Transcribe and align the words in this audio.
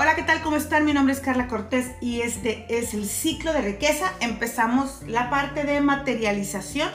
Hola, 0.00 0.14
¿qué 0.14 0.22
tal? 0.22 0.42
¿Cómo 0.42 0.54
están? 0.54 0.84
Mi 0.84 0.92
nombre 0.92 1.12
es 1.12 1.18
Carla 1.18 1.48
Cortés 1.48 1.90
y 2.00 2.20
este 2.20 2.66
es 2.68 2.94
el 2.94 3.04
ciclo 3.04 3.52
de 3.52 3.62
riqueza. 3.62 4.12
Empezamos 4.20 5.02
la 5.08 5.28
parte 5.28 5.64
de 5.64 5.80
materialización 5.80 6.88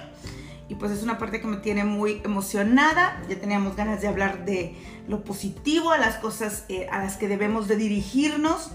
y 0.70 0.76
pues 0.76 0.94
es 0.94 1.04
una 1.04 1.18
parte 1.18 1.42
que 1.42 1.48
me 1.48 1.58
tiene 1.58 1.84
muy 1.84 2.22
emocionada. 2.24 3.22
Ya 3.28 3.38
teníamos 3.38 3.76
ganas 3.76 4.02
de 4.02 4.08
hablar 4.08 4.46
de 4.46 4.78
lo 5.10 5.26
positivo, 5.26 5.92
a 5.92 5.98
las 5.98 6.16
cosas 6.16 6.64
eh, 6.70 6.88
a 6.94 7.00
las 7.00 7.18
que 7.18 7.28
debemos 7.28 7.68
de 7.68 7.76
dirigirnos. 7.76 8.72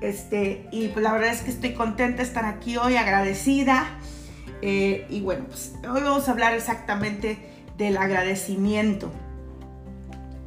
Este, 0.00 0.66
y 0.72 0.88
pues 0.88 1.02
la 1.02 1.12
verdad 1.12 1.28
es 1.28 1.42
que 1.42 1.50
estoy 1.50 1.74
contenta 1.74 2.22
de 2.22 2.22
estar 2.22 2.46
aquí 2.46 2.78
hoy, 2.78 2.96
agradecida. 2.96 3.98
Eh, 4.62 5.06
y 5.10 5.20
bueno, 5.20 5.44
pues 5.44 5.74
hoy 5.86 6.00
vamos 6.00 6.26
a 6.26 6.30
hablar 6.32 6.54
exactamente 6.54 7.36
del 7.76 7.98
agradecimiento. 7.98 9.12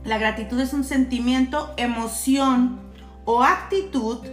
La 0.10 0.18
gratitud 0.18 0.60
es 0.60 0.74
un 0.74 0.84
sentimiento, 0.84 1.72
emoción 1.78 2.80
o 3.26 3.44
actitud 3.44 4.26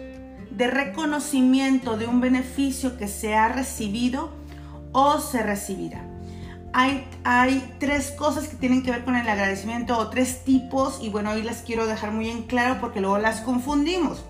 de 0.50 0.68
reconocimiento 0.68 1.98
de 1.98 2.06
un 2.06 2.22
beneficio 2.22 2.96
que 2.96 3.08
se 3.08 3.34
ha 3.34 3.48
recibido 3.48 4.30
o 4.92 5.20
se 5.20 5.42
recibirá. 5.42 6.00
Hay, 6.72 7.06
hay, 7.24 7.74
tres 7.78 8.10
cosas 8.10 8.48
que 8.48 8.56
tienen 8.56 8.82
que 8.82 8.90
ver 8.90 9.04
con 9.04 9.16
el 9.16 9.28
agradecimiento 9.28 9.98
o 9.98 10.08
tres 10.08 10.44
tipos 10.44 10.98
y 11.02 11.10
bueno, 11.10 11.32
hoy 11.32 11.42
las 11.42 11.60
quiero 11.60 11.86
dejar 11.86 12.10
muy 12.10 12.30
en 12.30 12.45
claro 12.45 12.78
porque 12.80 13.02
luego 13.02 13.18
las 13.18 13.42
confundimos. 13.42 14.24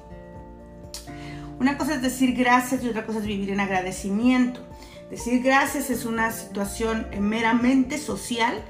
Una 1.61 1.79
cosa 1.79 1.95
es 1.95 2.03
decir 2.03 2.35
gracias 2.35 2.83
y 2.83 2.89
otra 2.89 3.07
cosa 3.07 3.21
es 3.21 3.25
vivir 3.25 3.51
en 3.51 3.61
agradecimiento. 3.61 4.67
Decir 5.11 5.45
gracias 5.45 5.91
es 5.91 6.07
una 6.07 6.33
situación 6.33 7.07
meramente 7.21 7.99
social 7.99 8.65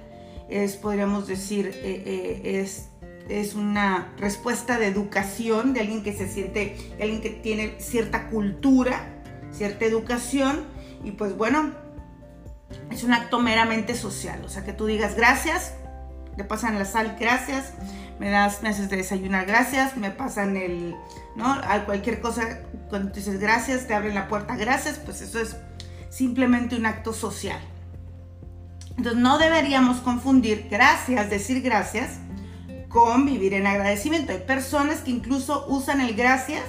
es, 0.49 0.77
podríamos 0.77 1.27
decir, 1.27 1.67
eh, 1.75 2.03
eh, 2.07 2.61
es, 2.61 2.89
es 3.29 3.55
una 3.55 4.13
respuesta 4.19 4.79
de 4.79 4.87
educación 4.87 5.73
de 5.73 5.81
alguien 5.81 6.03
que 6.03 6.13
se 6.13 6.29
siente, 6.29 6.77
de 6.97 7.03
alguien 7.03 7.21
que 7.21 7.31
tiene 7.31 7.77
cierta 7.79 8.29
cultura, 8.29 9.23
cierta 9.53 9.85
educación, 9.85 10.65
y 11.05 11.13
pues 11.13 11.37
bueno, 11.37 11.73
es 12.91 13.05
un 13.05 13.13
acto 13.13 13.41
meramente 13.41 13.95
social, 13.95 14.43
o 14.45 14.49
sea, 14.49 14.65
que 14.65 14.73
tú 14.73 14.87
digas 14.87 15.17
gracias, 15.17 15.75
te 16.37 16.45
pasan 16.45 16.79
la 16.79 16.85
sal, 16.85 17.17
gracias, 17.19 17.73
me 18.19 18.31
das, 18.31 18.63
me 18.63 18.69
haces 18.69 18.89
de 18.89 18.97
desayunar, 18.97 19.47
gracias, 19.47 19.97
me 19.97 20.11
pasan 20.11 20.57
el, 20.57 20.95
¿no? 21.35 21.47
A 21.47 21.85
cualquier 21.85 22.21
cosa, 22.21 22.61
cuando 22.89 23.11
tú 23.11 23.17
dices 23.17 23.41
gracias, 23.41 23.87
te 23.87 23.95
abren 23.95 24.15
la 24.15 24.29
puerta, 24.29 24.57
gracias, 24.57 24.99
pues 24.99 25.21
eso 25.21 25.41
es 25.41 25.57
simplemente 26.11 26.77
un 26.77 26.87
acto 26.87 27.13
social. 27.13 27.61
Entonces 28.97 29.21
no 29.21 29.39
deberíamos 29.39 29.99
confundir 29.99 30.69
gracias, 30.71 31.29
decir 31.29 31.61
gracias, 31.61 32.19
con 32.89 33.27
vivir 33.27 33.53
en 33.55 33.67
agradecimiento. 33.67 34.33
Hay 34.33 34.39
personas 34.39 35.01
que 35.01 35.11
incluso 35.11 35.67
usan 35.69 36.01
el 36.01 36.15
gracias 36.15 36.65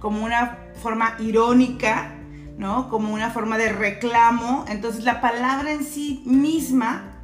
como 0.00 0.24
una 0.24 0.58
forma 0.82 1.16
irónica, 1.20 2.14
¿no? 2.58 2.88
Como 2.88 3.14
una 3.14 3.30
forma 3.30 3.58
de 3.58 3.68
reclamo. 3.68 4.64
Entonces 4.68 5.04
la 5.04 5.20
palabra 5.20 5.70
en 5.70 5.84
sí 5.84 6.22
misma, 6.26 7.22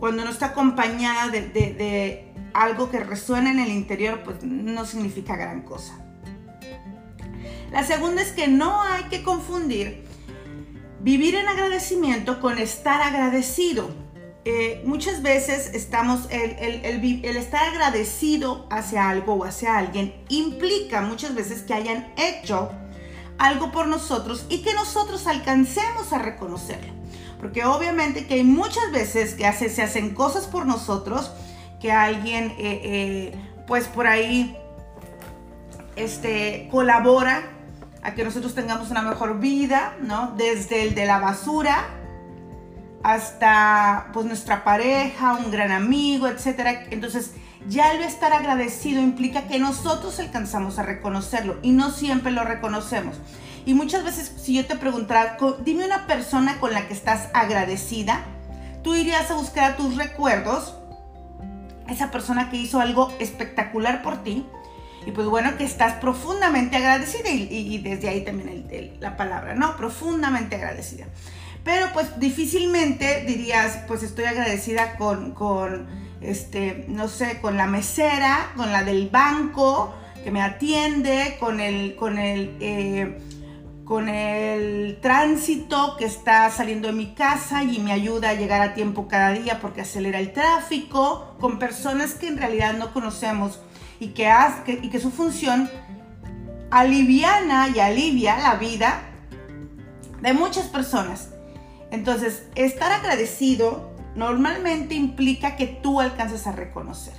cuando 0.00 0.24
no 0.24 0.30
está 0.30 0.46
acompañada 0.46 1.28
de, 1.28 1.42
de 1.42 2.34
algo 2.54 2.90
que 2.90 3.00
resuena 3.00 3.52
en 3.52 3.60
el 3.60 3.68
interior, 3.68 4.22
pues 4.24 4.42
no 4.42 4.84
significa 4.84 5.36
gran 5.36 5.62
cosa. 5.62 5.94
La 7.70 7.84
segunda 7.84 8.22
es 8.22 8.32
que 8.32 8.48
no 8.48 8.82
hay 8.82 9.04
que 9.04 9.22
confundir 9.22 10.04
Vivir 11.04 11.34
en 11.34 11.46
agradecimiento 11.48 12.40
con 12.40 12.56
estar 12.56 13.02
agradecido. 13.02 13.90
Eh, 14.46 14.82
muchas 14.86 15.20
veces 15.20 15.74
estamos, 15.74 16.26
el, 16.30 17.04
estar 17.36 17.62
agradecido 17.62 18.66
hacia 18.70 19.10
algo 19.10 19.34
o 19.34 19.44
hacia 19.44 19.76
alguien 19.76 20.14
implica 20.30 21.02
muchas 21.02 21.34
veces 21.34 21.60
que 21.60 21.74
hayan 21.74 22.10
hecho 22.16 22.70
algo 23.36 23.70
por 23.70 23.86
nosotros 23.86 24.46
y 24.48 24.62
que 24.62 24.72
nosotros 24.72 25.26
alcancemos 25.26 26.14
a 26.14 26.20
reconocerlo. 26.20 26.94
Porque 27.38 27.66
obviamente 27.66 28.26
que 28.26 28.34
hay 28.34 28.44
muchas 28.44 28.90
veces 28.90 29.34
que 29.34 29.52
se 29.52 29.82
hacen 29.82 30.14
cosas 30.14 30.46
por 30.46 30.64
nosotros, 30.64 31.32
que 31.82 31.92
alguien 31.92 32.44
eh, 32.52 32.80
eh, 32.82 33.34
pues 33.66 33.88
por 33.88 34.06
ahí 34.06 34.56
este, 35.96 36.66
colabora 36.70 37.53
a 38.04 38.14
que 38.14 38.22
nosotros 38.22 38.54
tengamos 38.54 38.90
una 38.90 39.02
mejor 39.02 39.40
vida, 39.40 39.96
¿no? 40.02 40.34
Desde 40.36 40.82
el 40.82 40.94
de 40.94 41.06
la 41.06 41.18
basura 41.18 41.84
hasta 43.02 44.10
pues 44.12 44.26
nuestra 44.26 44.64
pareja, 44.64 45.34
un 45.34 45.50
gran 45.50 45.72
amigo, 45.72 46.26
etc. 46.26 46.86
Entonces, 46.90 47.32
ya 47.68 47.92
el 47.92 48.02
estar 48.02 48.32
agradecido 48.32 49.00
implica 49.00 49.46
que 49.46 49.58
nosotros 49.58 50.18
alcanzamos 50.20 50.78
a 50.78 50.82
reconocerlo 50.82 51.58
y 51.62 51.72
no 51.72 51.90
siempre 51.90 52.32
lo 52.32 52.44
reconocemos. 52.44 53.16
Y 53.66 53.74
muchas 53.74 54.04
veces 54.04 54.32
si 54.36 54.54
yo 54.54 54.66
te 54.66 54.76
preguntara, 54.76 55.38
dime 55.64 55.86
una 55.86 56.06
persona 56.06 56.58
con 56.60 56.72
la 56.72 56.86
que 56.86 56.94
estás 56.94 57.28
agradecida, 57.32 58.20
tú 58.82 58.94
irías 58.94 59.30
a 59.30 59.34
buscar 59.34 59.72
a 59.72 59.76
tus 59.76 59.96
recuerdos, 59.96 60.74
esa 61.88 62.10
persona 62.10 62.50
que 62.50 62.56
hizo 62.56 62.80
algo 62.80 63.12
espectacular 63.18 64.02
por 64.02 64.22
ti, 64.22 64.46
y 65.06 65.12
pues 65.12 65.26
bueno, 65.26 65.56
que 65.56 65.64
estás 65.64 65.94
profundamente 65.94 66.76
agradecida 66.76 67.30
y, 67.30 67.78
desde 67.78 68.08
ahí 68.08 68.24
también 68.24 68.66
la 69.00 69.16
palabra, 69.16 69.54
¿no? 69.54 69.76
Profundamente 69.76 70.56
agradecida. 70.56 71.06
Pero 71.62 71.86
pues 71.92 72.18
difícilmente 72.20 73.24
dirías, 73.26 73.80
pues 73.86 74.02
estoy 74.02 74.24
agradecida 74.24 74.96
con, 74.96 75.32
con, 75.32 75.86
este, 76.20 76.84
no 76.88 77.08
sé, 77.08 77.40
con 77.40 77.56
la 77.56 77.66
mesera, 77.66 78.52
con 78.56 78.70
la 78.70 78.84
del 78.84 79.08
banco 79.08 79.94
que 80.22 80.30
me 80.30 80.42
atiende, 80.42 81.36
con 81.38 81.60
el, 81.60 81.96
con 81.96 82.18
el, 82.18 82.56
eh, 82.60 83.18
con 83.84 84.08
el 84.08 84.98
tránsito 85.02 85.96
que 85.98 86.06
está 86.06 86.48
saliendo 86.50 86.88
de 86.88 86.94
mi 86.94 87.14
casa 87.14 87.62
y 87.62 87.78
me 87.78 87.92
ayuda 87.92 88.30
a 88.30 88.34
llegar 88.34 88.62
a 88.62 88.72
tiempo 88.72 89.06
cada 89.06 89.32
día 89.32 89.60
porque 89.60 89.82
acelera 89.82 90.18
el 90.18 90.32
tráfico, 90.32 91.36
con 91.40 91.58
personas 91.58 92.14
que 92.14 92.28
en 92.28 92.38
realidad 92.38 92.74
no 92.74 92.94
conocemos 92.94 93.60
y 94.00 94.08
que, 94.08 94.28
hace, 94.28 94.80
y 94.82 94.90
que 94.90 95.00
su 95.00 95.10
función 95.10 95.70
aliviana 96.70 97.68
y 97.68 97.78
alivia 97.80 98.38
la 98.38 98.56
vida 98.56 99.02
de 100.20 100.32
muchas 100.32 100.66
personas. 100.66 101.30
Entonces, 101.90 102.48
estar 102.54 102.90
agradecido 102.92 103.92
normalmente 104.16 104.94
implica 104.94 105.56
que 105.56 105.66
tú 105.66 106.00
alcances 106.00 106.46
a 106.46 106.52
reconocer. 106.52 107.14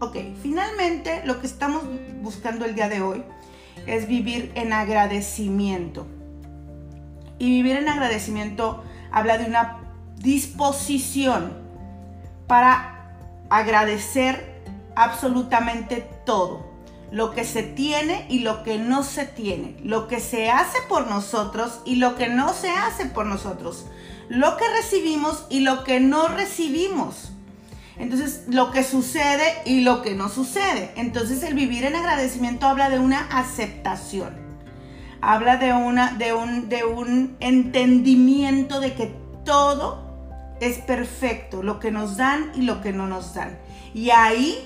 Ok, 0.00 0.16
finalmente 0.42 1.22
lo 1.24 1.40
que 1.40 1.46
estamos 1.46 1.82
buscando 2.20 2.64
el 2.64 2.74
día 2.74 2.88
de 2.88 3.00
hoy 3.00 3.24
es 3.86 4.08
vivir 4.08 4.52
en 4.54 4.72
agradecimiento. 4.72 6.06
Y 7.38 7.50
vivir 7.50 7.76
en 7.76 7.88
agradecimiento 7.88 8.84
habla 9.10 9.38
de 9.38 9.46
una 9.46 9.78
disposición 10.16 11.52
para 12.46 13.16
agradecer 13.50 14.53
absolutamente 14.96 16.08
todo. 16.24 16.72
Lo 17.10 17.30
que 17.30 17.44
se 17.44 17.62
tiene 17.62 18.26
y 18.28 18.40
lo 18.40 18.64
que 18.64 18.78
no 18.78 19.04
se 19.04 19.24
tiene. 19.24 19.76
Lo 19.82 20.08
que 20.08 20.20
se 20.20 20.50
hace 20.50 20.78
por 20.88 21.08
nosotros 21.08 21.80
y 21.84 21.96
lo 21.96 22.16
que 22.16 22.28
no 22.28 22.52
se 22.52 22.70
hace 22.70 23.06
por 23.06 23.26
nosotros. 23.26 23.86
Lo 24.28 24.56
que 24.56 24.64
recibimos 24.68 25.46
y 25.48 25.60
lo 25.60 25.84
que 25.84 26.00
no 26.00 26.28
recibimos. 26.28 27.30
Entonces, 27.96 28.44
lo 28.48 28.72
que 28.72 28.82
sucede 28.82 29.44
y 29.64 29.82
lo 29.82 30.02
que 30.02 30.14
no 30.14 30.28
sucede. 30.28 30.92
Entonces, 30.96 31.42
el 31.44 31.54
vivir 31.54 31.84
en 31.84 31.94
agradecimiento 31.94 32.66
habla 32.66 32.90
de 32.90 32.98
una 32.98 33.20
aceptación. 33.30 34.34
Habla 35.20 35.56
de, 35.56 35.72
una, 35.72 36.12
de, 36.14 36.32
un, 36.32 36.68
de 36.68 36.84
un 36.84 37.36
entendimiento 37.40 38.80
de 38.80 38.94
que 38.94 39.14
todo 39.44 40.04
es 40.60 40.78
perfecto, 40.78 41.62
lo 41.62 41.78
que 41.78 41.90
nos 41.90 42.16
dan 42.16 42.52
y 42.54 42.62
lo 42.62 42.80
que 42.80 42.92
no 42.92 43.06
nos 43.06 43.34
dan. 43.34 43.58
Y 43.94 44.10
ahí 44.10 44.58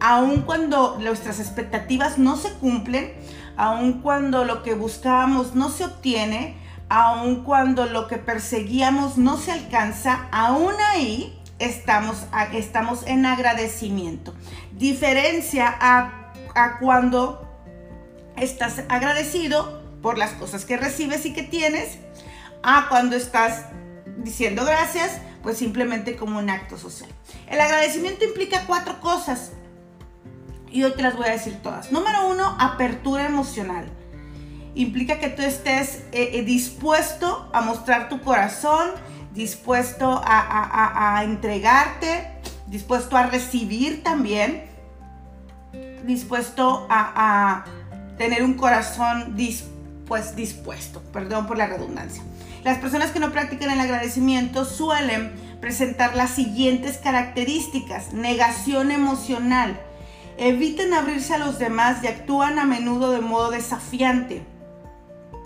aun 0.00 0.42
cuando 0.42 0.98
nuestras 0.98 1.38
expectativas 1.38 2.18
no 2.18 2.36
se 2.36 2.52
cumplen, 2.54 3.12
aun 3.56 4.00
cuando 4.00 4.44
lo 4.44 4.62
que 4.62 4.74
buscábamos 4.74 5.54
no 5.54 5.68
se 5.68 5.84
obtiene, 5.84 6.56
aun 6.88 7.44
cuando 7.44 7.86
lo 7.86 8.08
que 8.08 8.16
perseguíamos 8.16 9.18
no 9.18 9.36
se 9.36 9.52
alcanza, 9.52 10.28
aún 10.32 10.72
ahí 10.92 11.38
estamos, 11.58 12.24
estamos 12.52 13.06
en 13.06 13.26
agradecimiento. 13.26 14.34
Diferencia 14.72 15.72
a, 15.78 16.32
a 16.54 16.78
cuando 16.78 17.46
estás 18.36 18.82
agradecido 18.88 19.80
por 20.00 20.16
las 20.16 20.32
cosas 20.32 20.64
que 20.64 20.78
recibes 20.78 21.26
y 21.26 21.34
que 21.34 21.42
tienes, 21.42 21.98
a 22.62 22.86
cuando 22.88 23.16
estás 23.16 23.66
diciendo 24.16 24.64
gracias, 24.64 25.20
pues 25.42 25.58
simplemente 25.58 26.16
como 26.16 26.38
un 26.38 26.48
acto 26.48 26.78
social. 26.78 27.10
El 27.46 27.60
agradecimiento 27.60 28.24
implica 28.24 28.64
cuatro 28.66 29.00
cosas 29.00 29.52
y 30.70 30.84
hoy 30.84 30.92
te 30.92 31.02
las 31.02 31.16
voy 31.16 31.26
a 31.26 31.32
decir 31.32 31.56
todas. 31.62 31.92
Número 31.92 32.28
uno, 32.28 32.56
apertura 32.58 33.26
emocional. 33.26 33.90
Implica 34.74 35.18
que 35.18 35.28
tú 35.28 35.42
estés 35.42 36.04
eh, 36.12 36.30
eh, 36.34 36.42
dispuesto 36.44 37.50
a 37.52 37.60
mostrar 37.60 38.08
tu 38.08 38.20
corazón, 38.20 38.90
dispuesto 39.34 40.22
a, 40.24 41.22
entregarte, 41.24 42.30
dispuesto 42.66 43.16
a 43.16 43.26
recibir 43.26 44.02
también. 44.02 44.64
dispuesto 46.04 46.86
a, 46.88 47.64
tener 48.16 48.42
un 48.42 48.54
corazón 48.54 49.34
pues, 50.06 50.36
dispuesto, 50.36 51.00
perdón 51.12 51.46
por 51.46 51.56
la 51.56 51.66
redundancia. 51.66 52.22
Las 52.64 52.78
personas 52.78 53.10
que 53.10 53.18
no 53.18 53.32
practican 53.32 53.70
el 53.70 53.80
agradecimiento 53.80 54.66
suelen 54.66 55.32
presentar 55.60 56.14
las 56.14 56.30
siguientes 56.30 56.98
características. 56.98 58.12
Negación 58.12 58.90
emocional. 58.90 59.80
Eviten 60.42 60.94
abrirse 60.94 61.34
a 61.34 61.38
los 61.38 61.58
demás 61.58 61.98
y 62.02 62.06
actúan 62.06 62.58
a 62.58 62.64
menudo 62.64 63.10
de 63.10 63.20
modo 63.20 63.50
desafiante 63.50 64.42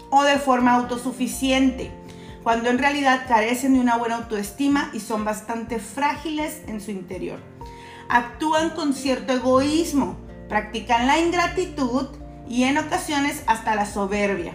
o 0.08 0.22
de 0.22 0.38
forma 0.38 0.74
autosuficiente, 0.74 1.90
cuando 2.44 2.70
en 2.70 2.78
realidad 2.78 3.24
carecen 3.26 3.74
de 3.74 3.80
una 3.80 3.96
buena 3.96 4.18
autoestima 4.18 4.90
y 4.92 5.00
son 5.00 5.24
bastante 5.24 5.80
frágiles 5.80 6.62
en 6.68 6.80
su 6.80 6.92
interior. 6.92 7.40
Actúan 8.08 8.70
con 8.70 8.94
cierto 8.94 9.32
egoísmo, 9.32 10.16
practican 10.48 11.08
la 11.08 11.18
ingratitud 11.18 12.06
y 12.48 12.62
en 12.62 12.78
ocasiones 12.78 13.42
hasta 13.48 13.74
la 13.74 13.86
soberbia. 13.86 14.54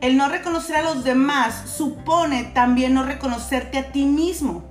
El 0.00 0.16
no 0.16 0.28
reconocer 0.28 0.74
a 0.74 0.82
los 0.82 1.04
demás 1.04 1.70
supone 1.70 2.50
también 2.52 2.94
no 2.94 3.04
reconocerte 3.04 3.78
a 3.78 3.92
ti 3.92 4.06
mismo. 4.06 4.64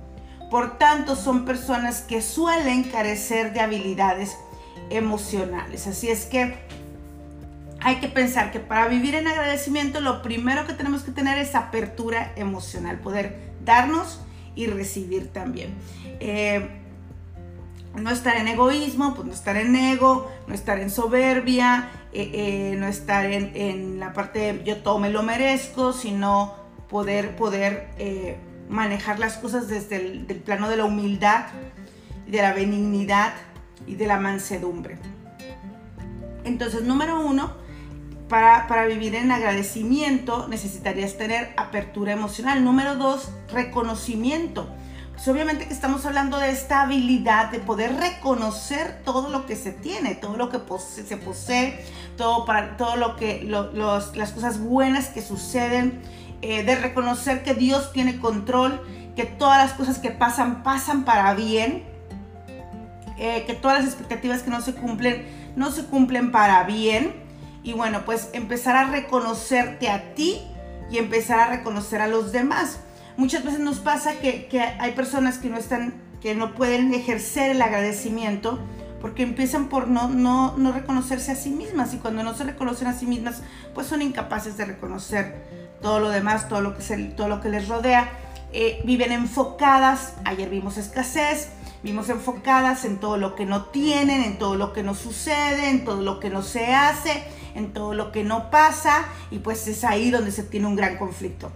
Por 0.50 0.76
tanto, 0.76 1.16
son 1.16 1.46
personas 1.46 2.02
que 2.02 2.20
suelen 2.20 2.84
carecer 2.84 3.54
de 3.54 3.60
habilidades 3.60 4.36
emocionales. 4.92 5.86
Así 5.86 6.08
es 6.08 6.26
que 6.26 6.54
hay 7.80 7.96
que 7.96 8.08
pensar 8.08 8.52
que 8.52 8.60
para 8.60 8.86
vivir 8.86 9.14
en 9.14 9.26
agradecimiento 9.26 10.00
lo 10.00 10.22
primero 10.22 10.66
que 10.66 10.72
tenemos 10.72 11.02
que 11.02 11.10
tener 11.10 11.38
es 11.38 11.54
apertura 11.54 12.32
emocional, 12.36 12.98
poder 13.00 13.52
darnos 13.64 14.20
y 14.54 14.66
recibir 14.66 15.32
también. 15.32 15.74
Eh, 16.20 16.68
no 17.96 18.10
estar 18.10 18.36
en 18.36 18.48
egoísmo, 18.48 19.14
pues 19.14 19.26
no 19.26 19.34
estar 19.34 19.56
en 19.56 19.74
ego, 19.74 20.30
no 20.46 20.54
estar 20.54 20.78
en 20.78 20.90
soberbia, 20.90 21.90
eh, 22.12 22.30
eh, 22.32 22.76
no 22.78 22.86
estar 22.86 23.26
en, 23.26 23.98
la 23.98 24.12
parte 24.12 24.52
de 24.52 24.64
yo 24.64 24.78
todo 24.78 24.98
me 24.98 25.10
lo 25.10 25.22
merezco, 25.22 25.92
sino 25.92 26.54
poder, 26.88 27.36
poder 27.36 27.88
manejar 28.68 29.18
las 29.18 29.36
cosas 29.36 29.68
desde 29.68 29.96
el 29.96 30.42
plano 30.44 30.68
de 30.68 30.76
la 30.76 30.84
humildad, 30.84 31.46
de 32.26 32.38
la 32.40 32.52
benignidad 32.52 33.34
y 33.86 33.94
de 33.94 34.06
la 34.06 34.18
mansedumbre. 34.18 34.98
Entonces, 36.44 36.82
número 36.82 37.20
uno, 37.20 37.52
para, 38.28 38.66
para, 38.66 38.86
vivir 38.86 39.14
en 39.14 39.30
agradecimiento 39.30 40.48
necesitarías 40.48 41.16
tener 41.16 41.52
apertura 41.56 42.12
emocional. 42.12 42.64
Número 42.64 42.96
dos, 42.96 43.30
reconocimiento. 43.52 44.68
Pues, 45.22 45.32
obviamente 45.36 45.68
que 45.68 45.72
estamos 45.72 46.04
hablando 46.04 46.40
de 46.40 46.50
esta 46.50 46.82
habilidad 46.82 47.52
de 47.52 47.60
poder 47.60 47.94
reconocer 47.94 49.02
todo 49.04 49.28
lo 49.28 49.46
que 49.46 49.54
se 49.54 49.70
tiene, 49.70 50.16
todo 50.16 50.36
lo 50.36 50.48
que 50.48 50.58
se 50.80 51.16
posee, 51.16 51.78
todo, 52.16 52.44
para, 52.44 52.76
todo 52.76 52.96
lo 52.96 53.14
que, 53.14 53.44
las 53.44 54.32
cosas 54.32 54.58
buenas 54.58 55.10
que 55.10 55.22
suceden, 55.22 56.02
eh, 56.40 56.64
de 56.64 56.74
reconocer 56.74 57.44
que 57.44 57.54
Dios 57.54 57.92
tiene 57.92 58.18
control, 58.18 58.84
que 59.14 59.22
todas 59.22 59.58
las 59.64 59.74
cosas 59.74 60.00
que 60.00 60.10
pasan 60.10 60.64
pasan 60.64 61.04
para 61.04 61.34
bien, 61.34 61.84
eh, 63.22 63.44
que 63.46 63.54
todas 63.54 63.78
las 63.78 63.86
expectativas 63.86 64.42
que 64.42 64.50
no 64.50 64.60
se 64.60 64.74
cumplen 64.74 65.24
no 65.56 65.70
se 65.70 65.84
cumplen 65.86 66.32
para 66.32 66.62
bien. 66.64 67.14
Y 67.62 67.72
bueno, 67.72 68.04
pues 68.04 68.28
empezar 68.32 68.76
a 68.76 68.84
reconocerte 68.84 69.88
a 69.88 70.14
ti 70.14 70.42
y 70.90 70.98
empezar 70.98 71.38
a 71.38 71.46
reconocer 71.48 72.00
a 72.00 72.08
los 72.08 72.32
demás 72.32 72.80
muchas 73.16 73.44
veces 73.44 73.60
nos 73.60 73.78
pasa 73.78 74.14
que, 74.14 74.48
hay 74.78 74.92
personas 74.92 75.38
que 75.38 75.48
no 75.48 75.56
están, 75.56 75.94
que 76.20 76.34
no 76.34 76.54
pueden 76.54 76.92
ejercer 76.94 77.50
el 77.52 77.62
agradecimiento 77.62 78.58
porque 79.00 79.22
empiezan 79.22 79.68
por 79.68 79.88
no, 79.88 80.08
no, 80.08 80.56
no 80.56 80.72
reconocerse 80.72 81.32
a 81.32 81.34
sí 81.34 81.50
mismas 81.50 81.92
y 81.92 81.98
cuando 81.98 82.22
no 82.22 82.34
se 82.34 82.44
reconocen 82.44 82.86
a 82.86 82.92
sí 82.92 83.06
mismas, 83.06 83.42
pues 83.74 83.88
son 83.88 84.00
incapaces 84.00 84.56
de 84.56 84.64
reconocer 84.64 85.34
todo 85.80 85.98
lo 85.98 86.10
demás, 86.10 86.48
todo 86.48 86.60
lo 86.60 86.76
que, 86.76 86.82
se, 86.82 86.96
todo 86.96 87.28
lo 87.28 87.40
que 87.40 87.48
les 87.48 87.68
rodea. 87.68 88.08
Eh, 88.52 88.80
viven 88.84 89.12
enfocadas, 89.12 90.14
ayer 90.24 90.50
vimos 90.50 90.76
escasez, 90.76 91.48
vimos 91.82 92.08
enfocadas 92.08 92.84
en 92.84 92.98
todo 92.98 93.16
lo 93.16 93.34
que 93.34 93.46
no 93.46 93.66
tienen, 93.66 94.22
en 94.22 94.38
todo 94.38 94.56
lo 94.56 94.72
que 94.72 94.82
no 94.82 94.94
sucede, 94.94 95.68
en 95.68 95.84
todo 95.84 96.02
lo 96.02 96.20
que 96.20 96.30
no 96.30 96.42
se 96.42 96.74
hace, 96.74 97.24
en 97.54 97.72
todo 97.72 97.94
lo 97.94 98.12
que 98.12 98.24
no 98.24 98.50
pasa 98.50 99.06
y 99.30 99.38
pues 99.38 99.66
es 99.68 99.84
ahí 99.84 100.10
donde 100.10 100.32
se 100.32 100.42
tiene 100.42 100.66
un 100.66 100.76
gran 100.76 100.96
conflicto 100.96 101.50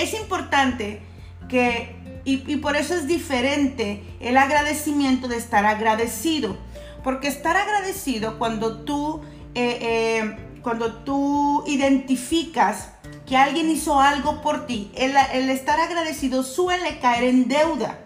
es 0.00 0.14
importante 0.14 1.02
que, 1.48 1.96
y, 2.24 2.56
por 2.56 2.76
eso 2.76 2.94
es 2.94 3.06
diferente 3.06 4.02
el 4.20 4.36
agradecimiento 4.36 5.28
de 5.28 5.36
estar 5.36 5.66
agradecido, 5.66 6.56
porque 7.04 7.28
estar 7.28 7.56
agradecido 7.56 8.38
cuando 8.38 8.78
tú, 8.82 9.20
eh, 9.54 9.78
eh, 9.80 10.36
cuando 10.62 10.94
tú 11.02 11.64
identificas 11.66 12.90
que 13.26 13.36
alguien 13.36 13.70
hizo 13.70 14.00
algo 14.00 14.42
por 14.42 14.66
ti, 14.66 14.90
el, 14.94 15.14
el 15.32 15.50
estar 15.50 15.80
agradecido 15.80 16.42
suele 16.42 16.98
caer 17.00 17.24
en 17.24 17.48
deuda. 17.48 17.98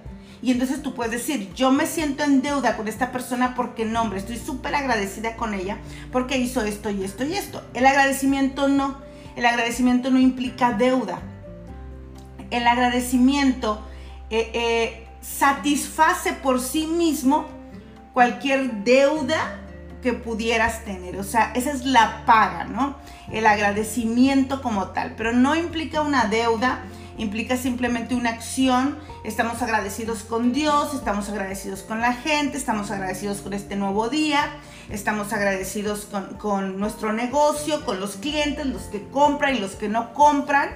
Y 0.45 0.53
entonces 0.53 0.83
tú 0.83 0.95
puedes 0.95 1.13
decir, 1.13 1.53
yo 1.55 1.73
me 1.73 1.87
siento 1.87 2.23
en 2.23 2.43
deuda 2.43 2.77
con 2.77 2.87
esta 2.87 3.11
persona 3.11 3.55
porque 3.57 3.85
no, 3.85 4.03
hombre, 4.03 4.19
estoy 4.19 4.37
súper 4.37 4.75
agradecida 4.75 5.37
con 5.37 5.55
ella 5.55 5.79
porque 6.13 6.37
hizo 6.37 6.63
esto 6.63 6.91
y 6.91 7.03
esto 7.03 7.25
y 7.25 7.35
esto. 7.35 7.63
El 7.75 7.87
agradecimiento 7.87 8.69
no. 8.69 8.99
El 9.35 9.47
agradecimiento 9.47 10.11
no 10.11 10.21
implica 10.21 10.73
deuda 10.73 11.21
el 12.57 12.67
agradecimiento 12.67 13.81
eh, 14.31 14.51
eh, 14.55 15.07
satisface 15.21 16.33
por 16.33 16.61
sí 16.61 16.87
mismo 16.87 17.47
cualquier 18.13 18.85
deuda 18.85 19.61
que 20.03 20.13
pudieras 20.13 20.85
tener. 20.85 21.17
O 21.17 21.25
sea, 21.25 21.53
esa 21.55 21.73
es 21.73 21.85
la 21.85 22.25
paga, 22.27 22.65
¿no? 22.65 22.97
El 23.33 23.47
agradecimiento 23.47 24.63
como 24.63 24.89
tal. 24.89 25.15
Pero 25.17 25.33
no 25.33 25.57
implica 25.57 26.03
una 26.03 26.27
deuda, 26.27 26.81
implica 27.19 27.57
simplemente 27.57 28.15
una 28.15 28.31
acción. 28.31 28.99
Estamos 29.25 29.63
agradecidos 29.63 30.23
con 30.25 30.53
Dios, 30.53 30.95
estamos 30.95 31.29
agradecidos 31.29 31.83
con 31.83 32.01
la 32.01 32.13
gente, 32.13 32.57
estamos 32.59 32.91
agradecidos 32.91 33.41
con 33.41 33.53
este 33.53 33.77
nuevo 33.77 34.09
día, 34.09 34.57
estamos 34.91 35.33
agradecidos 35.33 36.09
con, 36.39 36.79
nuestro 36.79 37.13
negocio, 37.13 37.85
con 37.85 38.01
los 38.01 38.17
clientes, 38.17 38.67
los 38.67 38.83
que 38.83 39.07
compran 39.09 39.57
y 39.57 39.61
los 39.61 39.73
que 39.73 39.89
no 39.89 40.13
compran. 40.15 40.71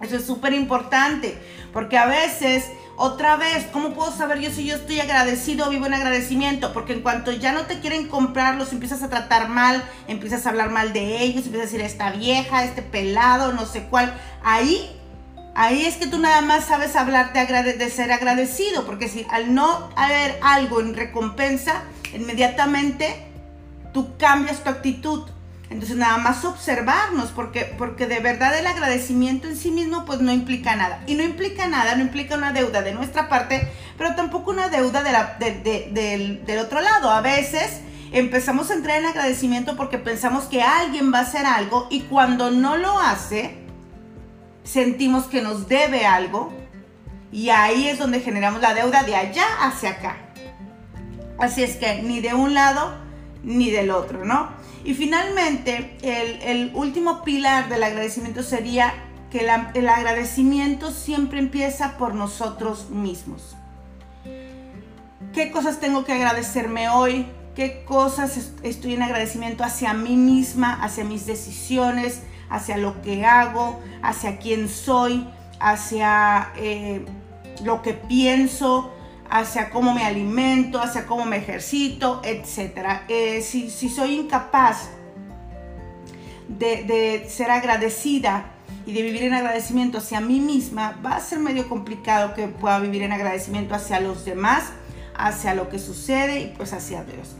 Eso 0.00 0.16
es 0.16 0.26
súper 0.26 0.52
importante, 0.52 1.40
porque 1.72 1.96
a 1.96 2.06
veces, 2.06 2.64
otra 2.96 3.36
vez, 3.36 3.66
¿cómo 3.72 3.94
puedo 3.94 4.10
saber 4.10 4.40
yo 4.40 4.50
si 4.50 4.64
yo 4.64 4.74
estoy 4.74 4.98
agradecido 4.98 5.70
vivo 5.70 5.86
en 5.86 5.94
agradecimiento? 5.94 6.72
Porque 6.72 6.94
en 6.94 7.02
cuanto 7.02 7.30
ya 7.30 7.52
no 7.52 7.66
te 7.66 7.78
quieren 7.78 8.08
comprar, 8.08 8.56
los 8.56 8.72
empiezas 8.72 9.04
a 9.04 9.08
tratar 9.08 9.48
mal, 9.48 9.84
empiezas 10.08 10.44
a 10.44 10.48
hablar 10.48 10.70
mal 10.70 10.92
de 10.92 11.22
ellos, 11.22 11.46
empiezas 11.46 11.68
a 11.68 11.70
decir 11.70 11.80
esta 11.82 12.10
vieja, 12.10 12.64
este 12.64 12.82
pelado, 12.82 13.52
no 13.52 13.64
sé 13.64 13.84
cuál. 13.84 14.12
Ahí, 14.42 14.90
ahí 15.54 15.84
es 15.84 15.96
que 15.96 16.06
tú 16.06 16.18
nada 16.18 16.40
más 16.40 16.66
sabes 16.66 16.96
hablar 16.96 17.32
de, 17.32 17.74
de 17.74 17.90
ser 17.90 18.12
agradecido, 18.12 18.84
porque 18.84 19.08
si 19.08 19.26
al 19.30 19.54
no 19.54 19.90
haber 19.96 20.38
algo 20.42 20.80
en 20.80 20.94
recompensa, 20.94 21.82
inmediatamente 22.14 23.26
tú 23.92 24.16
cambias 24.18 24.62
tu 24.62 24.70
actitud 24.70 25.24
entonces 25.72 25.96
nada 25.96 26.18
más 26.18 26.44
observarnos, 26.44 27.30
porque, 27.30 27.74
porque 27.78 28.06
de 28.06 28.20
verdad 28.20 28.56
el 28.58 28.66
agradecimiento 28.66 29.48
en 29.48 29.56
sí 29.56 29.70
mismo 29.70 30.04
pues 30.04 30.20
no 30.20 30.30
implica 30.30 30.76
nada. 30.76 31.02
Y 31.06 31.14
no 31.14 31.22
implica 31.22 31.66
nada, 31.66 31.96
no 31.96 32.02
implica 32.02 32.36
una 32.36 32.52
deuda 32.52 32.82
de 32.82 32.92
nuestra 32.92 33.30
parte, 33.30 33.66
pero 33.96 34.14
tampoco 34.14 34.50
una 34.50 34.68
deuda 34.68 35.02
del, 35.02 36.44
del 36.44 36.58
otro 36.58 36.82
lado. 36.82 37.10
A 37.10 37.22
veces 37.22 37.80
empezamos 38.12 38.70
a 38.70 38.74
entrar 38.74 38.98
en 38.98 39.06
agradecimiento 39.06 39.74
porque 39.74 39.96
pensamos 39.96 40.44
que 40.44 40.62
alguien 40.62 41.12
va 41.12 41.20
a 41.20 41.22
hacer 41.22 41.46
algo 41.46 41.88
y 41.90 42.02
cuando 42.02 42.50
no 42.50 42.76
lo 42.76 43.00
hace, 43.00 43.61
sentimos 44.64 45.24
que 45.24 45.42
nos 45.42 45.68
debe 45.68 46.06
algo 46.06 46.52
y 47.32 47.48
ahí 47.48 47.88
es 47.88 47.98
donde 47.98 48.20
generamos 48.20 48.60
la 48.60 48.74
deuda 48.74 49.02
de 49.02 49.16
allá 49.16 49.44
hacia 49.60 49.90
acá. 49.90 50.16
Así 51.38 51.62
es 51.62 51.76
que 51.76 52.02
ni 52.02 52.20
de 52.20 52.34
un 52.34 52.54
lado 52.54 52.94
ni 53.42 53.70
del 53.70 53.90
otro, 53.90 54.24
¿no? 54.24 54.50
Y 54.84 54.94
finalmente, 54.94 55.96
el, 56.02 56.72
último 56.74 57.22
pilar 57.22 57.68
del 57.68 57.82
agradecimiento 57.82 58.42
sería 58.42 58.94
que 59.30 59.48
el 59.74 59.88
agradecimiento 59.88 60.90
siempre 60.90 61.38
empieza 61.38 61.96
por 61.96 62.14
nosotros 62.14 62.90
mismos. 62.90 63.56
¿Qué 65.32 65.50
cosas 65.50 65.80
tengo 65.80 66.04
que 66.04 66.12
agradecerme 66.12 66.88
hoy? 66.90 67.26
¿Qué 67.54 67.84
cosas 67.84 68.52
estoy 68.62 68.94
en 68.94 69.02
agradecimiento 69.02 69.64
hacia 69.64 69.94
mí 69.94 70.16
misma, 70.16 70.82
hacia 70.82 71.04
mis 71.04 71.26
decisiones, 71.26 72.22
hacia 72.52 72.76
lo 72.76 73.00
que 73.00 73.24
hago, 73.24 73.80
hacia 74.02 74.36
quién 74.36 74.68
soy, 74.68 75.26
hacia 75.58 76.52
eh, 76.56 77.02
lo 77.64 77.80
que 77.80 77.94
pienso, 77.94 78.92
hacia 79.30 79.70
cómo 79.70 79.94
me 79.94 80.04
alimento, 80.04 80.78
hacia 80.78 81.06
cómo 81.06 81.24
me 81.24 81.38
ejercito, 81.38 82.20
etc. 82.22 83.00
Eh, 83.08 83.40
si, 83.40 83.70
soy 83.88 84.16
incapaz 84.16 84.90
de, 86.46 87.26
ser 87.30 87.50
agradecida 87.50 88.44
y 88.84 88.92
de 88.92 89.00
vivir 89.00 89.22
en 89.22 89.32
agradecimiento 89.32 89.96
hacia 89.98 90.20
mí 90.20 90.38
misma, 90.38 91.00
va 91.04 91.16
a 91.16 91.20
ser 91.20 91.38
medio 91.38 91.70
complicado 91.70 92.34
que 92.34 92.48
pueda 92.48 92.78
vivir 92.80 93.02
en 93.02 93.12
agradecimiento 93.12 93.74
hacia 93.74 93.98
los 93.98 94.26
demás, 94.26 94.64
hacia 95.16 95.54
lo 95.54 95.70
que 95.70 95.78
sucede 95.78 96.40
y 96.40 96.46
pues 96.54 96.74
hacia 96.74 97.02
Dios. 97.02 97.34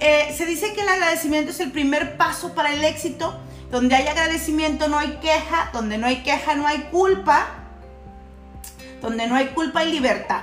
Eh, 0.00 0.32
se 0.34 0.46
dice 0.46 0.72
que 0.72 0.80
el 0.80 0.88
agradecimiento 0.88 1.50
es 1.50 1.60
el 1.60 1.70
primer 1.70 2.16
paso 2.16 2.54
para 2.54 2.72
el 2.72 2.82
éxito. 2.82 3.38
Donde 3.70 3.94
hay 3.94 4.06
agradecimiento 4.06 4.88
no 4.88 4.98
hay 4.98 5.18
queja, 5.20 5.70
donde 5.72 5.98
no 5.98 6.06
hay 6.06 6.22
queja 6.22 6.54
no 6.54 6.66
hay 6.66 6.88
culpa, 6.90 7.46
donde 9.02 9.26
no 9.26 9.34
hay 9.34 9.48
culpa 9.48 9.80
hay 9.80 9.92
libertad. 9.92 10.42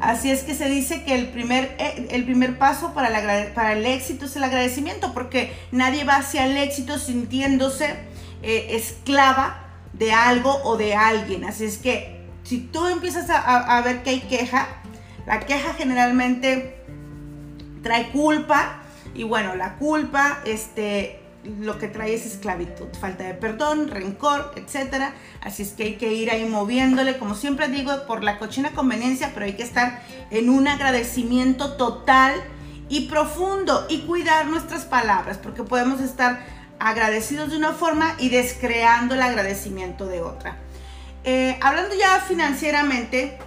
Así 0.00 0.32
es 0.32 0.42
que 0.42 0.54
se 0.54 0.68
dice 0.68 1.04
que 1.04 1.14
el 1.14 1.28
primer, 1.28 1.76
eh, 1.78 2.08
el 2.10 2.24
primer 2.24 2.58
paso 2.58 2.92
para 2.92 3.08
el, 3.08 3.52
para 3.52 3.74
el 3.74 3.86
éxito 3.86 4.24
es 4.24 4.34
el 4.34 4.42
agradecimiento, 4.42 5.14
porque 5.14 5.54
nadie 5.70 6.02
va 6.02 6.16
hacia 6.16 6.44
el 6.44 6.56
éxito 6.56 6.98
sintiéndose 6.98 7.94
eh, 8.42 8.66
esclava 8.70 9.60
de 9.92 10.12
algo 10.12 10.60
o 10.64 10.76
de 10.76 10.96
alguien. 10.96 11.44
Así 11.44 11.64
es 11.64 11.78
que 11.78 12.26
si 12.42 12.58
tú 12.58 12.88
empiezas 12.88 13.30
a, 13.30 13.78
a 13.78 13.80
ver 13.82 14.02
que 14.02 14.10
hay 14.10 14.20
queja, 14.22 14.66
la 15.24 15.38
queja 15.38 15.74
generalmente 15.74 16.82
trae 17.84 18.10
culpa 18.10 18.82
y 19.14 19.22
bueno, 19.22 19.54
la 19.54 19.76
culpa 19.76 20.40
este, 20.44 21.21
lo 21.44 21.78
que 21.78 21.88
trae 21.88 22.14
es 22.14 22.24
esclavitud, 22.26 22.88
falta 23.00 23.24
de 23.24 23.34
perdón, 23.34 23.88
rencor, 23.88 24.52
etc. 24.56 25.12
Así 25.40 25.62
es 25.62 25.70
que 25.70 25.84
hay 25.84 25.96
que 25.96 26.12
ir 26.12 26.30
ahí 26.30 26.44
moviéndole, 26.44 27.18
como 27.18 27.34
siempre 27.34 27.68
digo, 27.68 27.92
por 28.06 28.22
la 28.22 28.38
cochina 28.38 28.72
conveniencia, 28.72 29.32
pero 29.34 29.46
hay 29.46 29.54
que 29.54 29.64
estar 29.64 30.02
en 30.30 30.50
un 30.50 30.68
agradecimiento 30.68 31.76
total 31.76 32.34
y 32.88 33.08
profundo 33.08 33.86
y 33.88 34.02
cuidar 34.02 34.46
nuestras 34.46 34.84
palabras, 34.84 35.38
porque 35.38 35.62
podemos 35.62 36.00
estar 36.00 36.44
agradecidos 36.78 37.50
de 37.50 37.56
una 37.56 37.72
forma 37.72 38.14
y 38.18 38.28
descreando 38.28 39.14
el 39.14 39.22
agradecimiento 39.22 40.06
de 40.06 40.20
otra. 40.20 40.58
Eh, 41.24 41.56
hablando 41.60 41.94
ya 41.94 42.20
financieramente, 42.20 43.38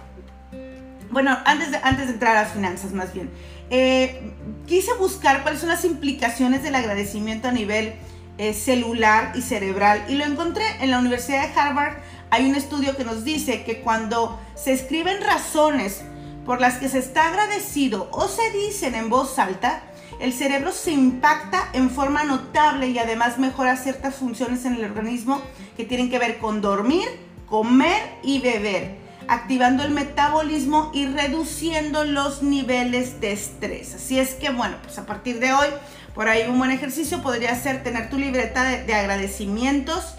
bueno, 1.10 1.36
antes 1.44 1.70
de, 1.70 1.78
antes 1.82 2.06
de 2.08 2.14
entrar 2.14 2.36
a 2.36 2.42
las 2.42 2.52
finanzas 2.52 2.92
más 2.92 3.12
bien, 3.12 3.30
eh, 3.70 4.35
quise 4.66 4.92
buscar 4.94 5.42
cuáles 5.42 5.60
son 5.60 5.68
las 5.68 5.84
implicaciones 5.84 6.62
del 6.62 6.74
agradecimiento 6.74 7.48
a 7.48 7.52
nivel 7.52 7.94
eh, 8.38 8.52
celular 8.52 9.32
y 9.34 9.42
cerebral 9.42 10.04
y 10.08 10.14
lo 10.14 10.24
encontré 10.24 10.64
en 10.80 10.90
la 10.90 10.98
Universidad 10.98 11.48
de 11.48 11.58
Harvard. 11.58 11.94
Hay 12.30 12.48
un 12.48 12.56
estudio 12.56 12.96
que 12.96 13.04
nos 13.04 13.24
dice 13.24 13.62
que 13.64 13.80
cuando 13.80 14.38
se 14.54 14.72
escriben 14.72 15.22
razones 15.22 16.02
por 16.44 16.60
las 16.60 16.74
que 16.74 16.88
se 16.88 16.98
está 16.98 17.28
agradecido 17.28 18.08
o 18.12 18.28
se 18.28 18.50
dicen 18.50 18.94
en 18.94 19.08
voz 19.08 19.38
alta, 19.38 19.82
el 20.20 20.32
cerebro 20.32 20.72
se 20.72 20.92
impacta 20.92 21.68
en 21.72 21.90
forma 21.90 22.24
notable 22.24 22.88
y 22.88 22.98
además 22.98 23.38
mejora 23.38 23.76
ciertas 23.76 24.16
funciones 24.16 24.64
en 24.64 24.74
el 24.74 24.84
organismo 24.84 25.40
que 25.76 25.84
tienen 25.84 26.10
que 26.10 26.18
ver 26.18 26.38
con 26.38 26.60
dormir, 26.60 27.06
comer 27.46 28.02
y 28.22 28.40
beber 28.40 29.05
activando 29.28 29.82
el 29.82 29.90
metabolismo 29.90 30.90
y 30.94 31.06
reduciendo 31.06 32.04
los 32.04 32.42
niveles 32.42 33.20
de 33.20 33.32
estrés. 33.32 33.94
Así 33.94 34.18
es 34.18 34.34
que 34.34 34.50
bueno, 34.50 34.76
pues 34.82 34.98
a 34.98 35.06
partir 35.06 35.40
de 35.40 35.52
hoy, 35.52 35.68
por 36.14 36.28
ahí 36.28 36.48
un 36.48 36.58
buen 36.58 36.70
ejercicio 36.70 37.22
podría 37.22 37.54
ser 37.54 37.82
tener 37.82 38.08
tu 38.08 38.18
libreta 38.18 38.64
de, 38.64 38.94
agradecimientos 38.94 40.14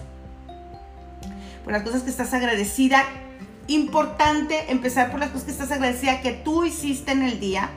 por 1.63 1.73
las 1.73 1.83
cosas 1.83 2.03
que 2.03 2.09
estás 2.09 2.33
agradecida. 2.33 3.03
Importante 3.67 4.71
empezar 4.71 5.11
por 5.11 5.19
las 5.19 5.29
cosas 5.29 5.45
que 5.45 5.51
estás 5.51 5.71
agradecida 5.71 6.21
que 6.21 6.31
tú 6.31 6.63
hiciste 6.63 7.11
en 7.11 7.23
el 7.23 7.39
día. 7.39 7.69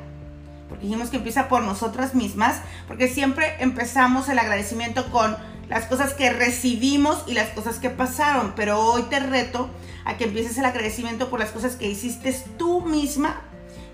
Porque 0.69 0.85
dijimos 0.85 1.11
que 1.11 1.17
empieza 1.17 1.49
por 1.49 1.63
nosotras 1.65 2.15
mismas, 2.15 2.61
porque 2.87 3.09
siempre 3.09 3.57
empezamos 3.59 4.29
el 4.29 4.39
agradecimiento 4.39 5.11
con 5.11 5.37
las 5.71 5.87
cosas 5.87 6.15
que 6.15 6.33
recibimos 6.33 7.23
y 7.29 7.33
las 7.33 7.51
cosas 7.51 7.79
que 7.79 7.91
pasaron, 7.91 8.55
pero 8.57 8.81
hoy 8.81 9.03
te 9.05 9.21
reto 9.21 9.71
a 10.05 10.17
que 10.17 10.25
empieces 10.25 10.59
el 10.59 10.65
agradecimiento 10.65 11.31
por 11.31 11.39
las 11.39 11.51
cosas 11.51 11.77
que 11.77 11.89
hiciste 11.89 12.37
tú 12.59 12.83
misma 12.83 13.41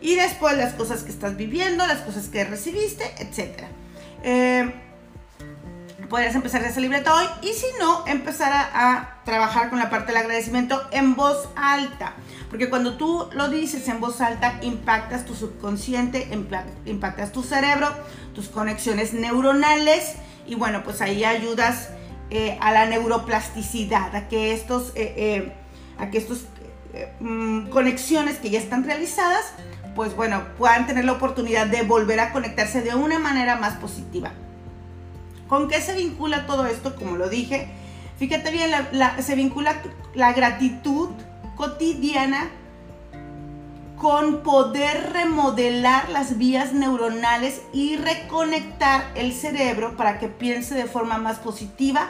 y 0.00 0.14
después 0.14 0.56
las 0.56 0.72
cosas 0.72 1.02
que 1.02 1.10
estás 1.10 1.36
viviendo, 1.36 1.86
las 1.86 2.00
cosas 2.00 2.28
que 2.28 2.44
recibiste, 2.44 3.04
etc. 3.18 3.64
Eh, 4.22 4.72
podrías 6.08 6.34
empezar 6.34 6.62
esa 6.62 6.80
libreta 6.80 7.14
hoy 7.14 7.26
y 7.42 7.52
si 7.52 7.66
no, 7.78 8.06
empezar 8.06 8.52
a, 8.52 9.12
trabajar 9.26 9.70
con 9.70 9.80
la 9.80 9.90
parte 9.90 10.12
del 10.12 10.18
agradecimiento 10.18 10.80
en 10.92 11.16
voz 11.16 11.48
alta. 11.56 12.14
Porque 12.48 12.70
cuando 12.70 12.96
tú 12.96 13.28
lo 13.32 13.48
dices 13.48 13.88
en 13.88 14.00
voz 14.00 14.20
alta, 14.20 14.60
impactas 14.62 15.24
tu 15.24 15.34
subconsciente, 15.34 16.28
impactas 16.84 17.32
tu 17.32 17.42
cerebro, 17.42 17.88
tus 18.34 18.48
conexiones 18.48 19.14
neuronales 19.14 20.14
y 20.46 20.54
bueno, 20.54 20.82
pues 20.84 21.00
ahí 21.00 21.24
ayudas 21.24 21.90
eh, 22.30 22.58
a 22.60 22.72
la 22.72 22.86
neuroplasticidad, 22.86 24.14
a 24.16 24.28
que 24.28 24.52
estos, 24.52 24.90
eh, 24.96 25.14
eh, 25.16 25.52
a 25.98 26.10
que 26.10 26.18
estos 26.18 26.46
mm, 27.20 27.68
conexiones 27.68 28.38
que 28.38 28.50
ya 28.50 28.58
están 28.58 28.84
realizadas, 28.84 29.52
pues 29.94 30.16
bueno, 30.16 30.42
puedan 30.58 30.86
tener 30.86 31.04
la 31.04 31.12
oportunidad 31.12 31.66
de 31.68 31.82
volver 31.82 32.20
a 32.20 32.32
conectarse 32.32 32.82
de 32.82 32.94
una 32.94 33.18
manera 33.18 33.56
más 33.56 33.74
positiva. 33.74 34.32
¿Con 35.48 35.68
qué 35.68 35.80
se 35.80 35.94
vincula 35.94 36.46
todo 36.46 36.66
esto? 36.66 36.96
Como 36.96 37.16
lo 37.16 37.28
dije, 37.28 37.68
fíjate 38.18 38.50
bien, 38.50 38.72
se 39.20 39.36
vincula 39.36 39.80
la 40.14 40.32
gratitud 40.32 41.10
cotidiana 41.54 42.50
con 43.96 44.42
poder 44.42 45.12
remodelar 45.12 46.10
las 46.10 46.36
vías 46.36 46.72
neuronales 46.72 47.62
y 47.72 47.96
reconectar 47.96 49.10
el 49.14 49.32
cerebro 49.32 49.96
para 49.96 50.18
que 50.18 50.28
piense 50.28 50.74
de 50.74 50.84
forma 50.84 51.16
más 51.18 51.38
positiva, 51.38 52.06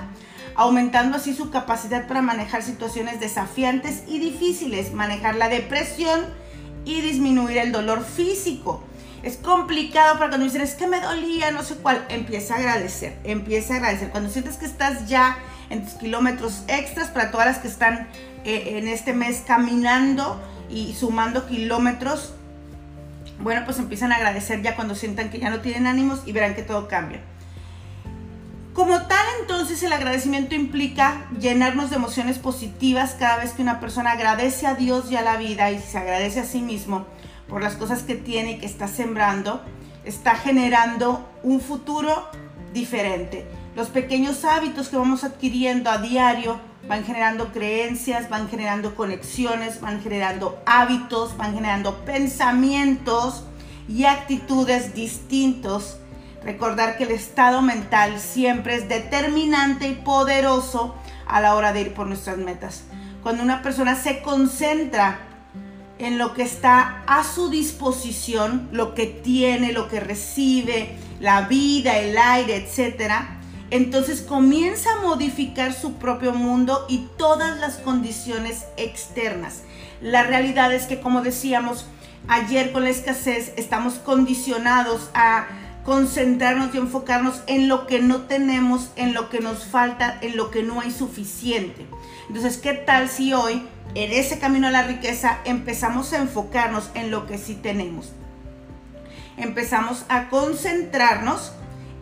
aumentando 0.57 1.19
así 1.19 1.35
su 1.35 1.51
capacidad 1.51 2.09
para 2.09 2.23
manejar 2.23 2.63
situaciones 2.63 3.21
desafiantes 3.21 4.03
y 4.09 4.19
difíciles, 4.19 4.93
manejar 4.93 5.37
la 5.37 5.49
depresión 5.49 6.21
y 6.85 7.03
disminuir 7.03 7.59
el 7.59 7.73
dolor 7.73 8.05
físico. 8.05 8.83
Es 9.23 9.37
complicado 9.37 10.19
para 10.19 10.31
cuando 10.31 10.45
dicen, 10.45 10.63
es 10.63 10.75
que 10.75 10.87
me 10.87 11.01
dolía, 11.01 11.51
no 11.51 11.63
sé 11.63 11.77
cuál, 11.77 12.05
empieza 12.09 12.55
a 12.55 12.59
agradecer, 12.59 13.19
empieza 13.25 13.75
a 13.75 13.77
agradecer. 13.79 14.11
Cuando 14.11 14.31
sientes 14.31 14.57
que 14.57 14.67
estás 14.67 15.09
ya 15.09 15.39
en 15.71 15.85
tus 15.85 15.95
kilómetros 15.95 16.63
extras, 16.69 17.09
para 17.09 17.31
todas 17.31 17.47
las 17.47 17.59
que 17.59 17.69
están 17.69 18.09
eh, 18.45 18.79
en 18.79 18.89
este 18.89 19.13
mes 19.15 19.43
caminando, 19.47 20.41
y 20.71 20.95
sumando 20.95 21.47
kilómetros, 21.47 22.33
bueno, 23.41 23.63
pues 23.65 23.79
empiezan 23.79 24.13
a 24.13 24.17
agradecer 24.17 24.63
ya 24.63 24.77
cuando 24.77 24.95
sientan 24.95 25.31
que 25.31 25.39
ya 25.39 25.51
no 25.51 25.61
tienen 25.61 25.87
ánimos 25.87 26.23
y 26.27 26.33
verán 26.33 26.55
que 26.55 26.63
todo 26.63 26.89
cambia. 26.89 27.21
Como 28.73 29.01
tal, 29.03 29.25
entonces 29.41 29.83
el 29.83 29.93
agradecimiento 29.93 30.55
implica 30.55 31.27
llenarnos 31.41 31.89
de 31.89 31.97
emociones 31.97 32.39
positivas 32.39 33.17
cada 33.19 33.39
vez 33.39 33.53
que 33.53 33.63
una 33.63 33.81
persona 33.81 34.13
agradece 34.13 34.67
a 34.67 34.75
Dios 34.75 35.11
y 35.11 35.17
a 35.17 35.23
la 35.23 35.39
vida 35.39 35.71
y 35.71 35.79
se 35.79 35.97
agradece 35.97 36.41
a 36.41 36.45
sí 36.45 36.61
mismo 36.61 37.07
por 37.49 37.63
las 37.63 37.75
cosas 37.75 38.03
que 38.03 38.17
tiene 38.17 38.53
y 38.53 38.59
que 38.59 38.67
está 38.67 38.87
sembrando, 38.87 39.63
está 40.05 40.35
generando 40.35 41.27
un 41.43 41.61
futuro 41.61 42.29
diferente. 42.75 43.47
Los 43.75 43.89
pequeños 43.89 44.45
hábitos 44.45 44.89
que 44.89 44.97
vamos 44.97 45.25
adquiriendo 45.25 45.91
a 45.91 45.99
diario 45.99 46.61
van 46.89 47.05
generando 47.05 47.53
creencias, 47.53 48.29
van 48.29 48.49
generando 48.49 48.95
conexiones, 48.95 49.81
van 49.81 50.01
generando 50.03 50.61
hábitos, 50.67 51.37
van 51.37 51.55
generando 51.55 52.05
pensamientos 52.05 53.45
y 53.89 54.05
actitudes 54.05 54.95
distintos. 54.95 55.99
Recordar 56.45 56.97
que 56.97 57.05
el 57.05 57.11
estado 57.11 57.61
mental 57.61 58.21
siempre 58.21 58.77
es 58.77 58.89
determinante 58.89 59.89
y 59.89 59.95
poderoso 59.95 60.95
a 61.27 61.41
la 61.41 61.55
hora 61.57 61.73
de 61.73 61.81
ir 61.83 61.95
por 61.95 62.07
nuestras 62.07 62.39
metas. 62.39 62.85
Cuando 63.23 63.43
una 63.43 63.63
persona 63.63 63.97
se 63.97 64.23
concentra 64.23 65.19
en 65.99 66.19
lo 66.19 66.35
que 66.35 66.43
está 66.43 67.03
a 67.07 67.25
su 67.25 67.51
disposición, 67.51 68.69
lo 68.71 68.95
que 68.95 69.07
tiene, 69.07 69.73
lo 69.73 69.89
que 69.89 69.99
recibe, 69.99 70.97
la 71.19 71.43
vida, 71.43 71.97
el 71.99 72.17
aire, 72.17 72.57
etcétera, 72.57 73.36
entonces 73.71 74.23
comienza 74.23 74.91
a 74.93 75.03
modificar 75.03 75.73
su 75.73 75.95
propio 75.95 76.33
mundo 76.33 76.87
y 76.89 77.09
todas 77.17 77.59
las 77.59 77.77
condiciones 77.77 78.65
externas. 78.77 79.63
La 80.01 80.23
realidad 80.23 80.73
es 80.73 80.85
que, 80.85 81.01
como 81.01 81.23
decíamos 81.23 81.87
ayer 82.29 82.73
con 82.73 82.85
la 82.85 82.91
escasez, 82.91 83.53
estamos 83.57 83.95
condicionados 83.95 85.11
a 85.15 85.47
concentrarnos 85.85 86.75
y 86.75 86.79
enfocarnos 86.79 87.43
en 87.47 87.69
lo 87.69 87.87
que 87.87 88.01
no 88.01 88.23
tenemos, 88.23 88.91
en 88.97 89.15
lo 89.15 89.31
que 89.31 89.41
nos 89.41 89.65
falta, 89.65 90.19
en 90.21 90.37
lo 90.37 90.51
que 90.51 90.63
no 90.63 90.81
hay 90.81 90.91
suficiente. 90.91 91.87
Entonces, 92.29 92.59
¿qué 92.59 92.75
tal 92.75 93.09
si 93.09 93.33
hoy, 93.33 93.67
en 93.95 94.13
ese 94.13 94.39
camino 94.39 94.67
a 94.67 94.73
la 94.73 94.83
riqueza, 94.83 95.39
empezamos 95.45 96.13
a 96.13 96.19
enfocarnos 96.19 96.91
en 96.95 97.11
lo 97.11 97.27
que 97.27 97.39
sí 97.39 97.55
tenemos? 97.55 98.13
Empezamos 99.37 100.05
a 100.09 100.29
concentrarnos 100.29 101.53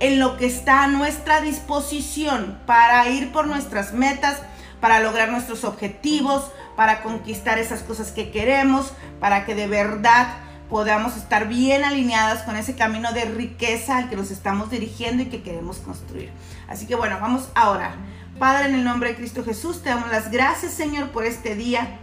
en 0.00 0.18
lo 0.18 0.36
que 0.36 0.46
está 0.46 0.84
a 0.84 0.88
nuestra 0.88 1.40
disposición 1.40 2.58
para 2.66 3.08
ir 3.08 3.32
por 3.32 3.46
nuestras 3.46 3.92
metas, 3.92 4.38
para 4.80 5.00
lograr 5.00 5.30
nuestros 5.30 5.64
objetivos, 5.64 6.50
para 6.76 7.02
conquistar 7.02 7.58
esas 7.58 7.82
cosas 7.82 8.12
que 8.12 8.30
queremos, 8.30 8.92
para 9.20 9.44
que 9.44 9.54
de 9.54 9.66
verdad 9.66 10.28
podamos 10.68 11.16
estar 11.16 11.46
bien 11.46 11.84
alineadas 11.84 12.42
con 12.42 12.56
ese 12.56 12.74
camino 12.74 13.12
de 13.12 13.26
riqueza 13.26 13.98
al 13.98 14.08
que 14.08 14.16
nos 14.16 14.30
estamos 14.30 14.70
dirigiendo 14.70 15.22
y 15.22 15.26
que 15.26 15.42
queremos 15.42 15.78
construir. 15.78 16.30
Así 16.68 16.86
que 16.86 16.96
bueno, 16.96 17.18
vamos 17.20 17.48
a 17.54 17.70
orar. 17.70 17.94
Padre, 18.38 18.68
en 18.68 18.74
el 18.74 18.84
nombre 18.84 19.10
de 19.10 19.16
Cristo 19.16 19.44
Jesús, 19.44 19.82
te 19.82 19.90
damos 19.90 20.10
las 20.10 20.30
gracias, 20.30 20.72
Señor, 20.72 21.10
por 21.10 21.24
este 21.24 21.54
día. 21.54 21.98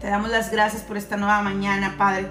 Te 0.00 0.08
damos 0.08 0.30
las 0.30 0.50
gracias 0.50 0.82
por 0.82 0.96
esta 0.96 1.16
nueva 1.16 1.40
mañana, 1.42 1.94
Padre 1.96 2.28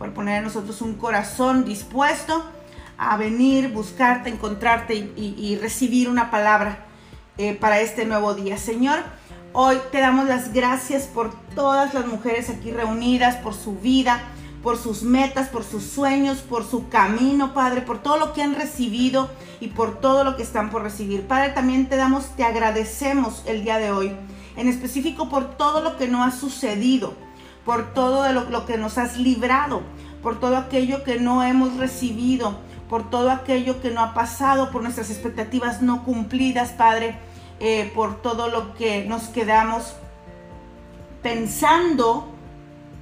por 0.00 0.14
poner 0.14 0.38
en 0.38 0.44
nosotros 0.44 0.80
un 0.80 0.94
corazón 0.94 1.66
dispuesto 1.66 2.42
a 3.00 3.16
venir, 3.16 3.72
buscarte, 3.72 4.28
encontrarte 4.28 4.94
y, 4.94 5.56
recibir 5.56 6.10
una 6.10 6.30
palabra 6.30 6.84
eh, 7.38 7.54
para 7.54 7.80
este 7.80 8.04
nuevo 8.04 8.34
día. 8.34 8.58
Señor, 8.58 8.98
hoy 9.54 9.78
te 9.90 10.00
damos 10.00 10.26
las 10.26 10.52
gracias 10.52 11.04
por 11.04 11.32
todas 11.54 11.94
las 11.94 12.06
mujeres 12.06 12.50
aquí 12.50 12.70
reunidas, 12.70 13.36
por 13.36 13.54
su 13.54 13.74
vida, 13.76 14.20
por 14.62 14.76
sus 14.76 15.02
metas, 15.02 15.48
por 15.48 15.64
sus 15.64 15.84
sueños, 15.84 16.40
por 16.40 16.62
su 16.62 16.90
camino, 16.90 17.54
Padre, 17.54 17.80
por 17.80 18.02
todo 18.02 18.18
lo 18.18 18.34
que 18.34 18.42
han 18.42 18.54
recibido 18.54 19.30
y 19.60 19.68
por 19.68 19.98
todo 19.98 20.22
lo 20.22 20.36
que 20.36 20.42
están 20.42 20.68
por 20.68 20.82
recibir. 20.82 21.22
Padre, 21.22 21.52
también 21.52 21.88
te 21.88 21.96
damos, 21.96 22.36
te 22.36 22.44
agradecemos 22.44 23.42
el 23.46 23.64
día 23.64 23.78
de 23.78 23.92
hoy, 23.92 24.12
en 24.58 24.68
específico 24.68 25.30
por 25.30 25.56
todo 25.56 25.80
lo 25.80 25.96
que 25.96 26.06
no 26.06 26.22
ha 26.22 26.32
sucedido, 26.32 27.14
por 27.64 27.94
todo 27.94 28.30
lo, 28.30 28.50
lo 28.50 28.66
que 28.66 28.76
nos 28.76 28.98
has 28.98 29.16
librado, 29.16 29.80
por 30.22 30.38
todo 30.38 30.58
aquello 30.58 31.02
que 31.02 31.18
no 31.18 31.42
hemos 31.42 31.78
recibido, 31.78 32.58
por 32.90 33.08
todo 33.08 33.30
aquello 33.30 33.80
que 33.80 33.92
no 33.92 34.00
ha 34.00 34.14
pasado, 34.14 34.72
por 34.72 34.82
nuestras 34.82 35.10
expectativas 35.10 35.80
no 35.80 36.04
cumplidas, 36.04 36.70
Padre, 36.72 37.14
eh, 37.60 37.90
por 37.94 38.20
todo 38.20 38.48
lo 38.48 38.74
que 38.74 39.04
nos 39.04 39.28
quedamos 39.28 39.94
pensando 41.22 42.28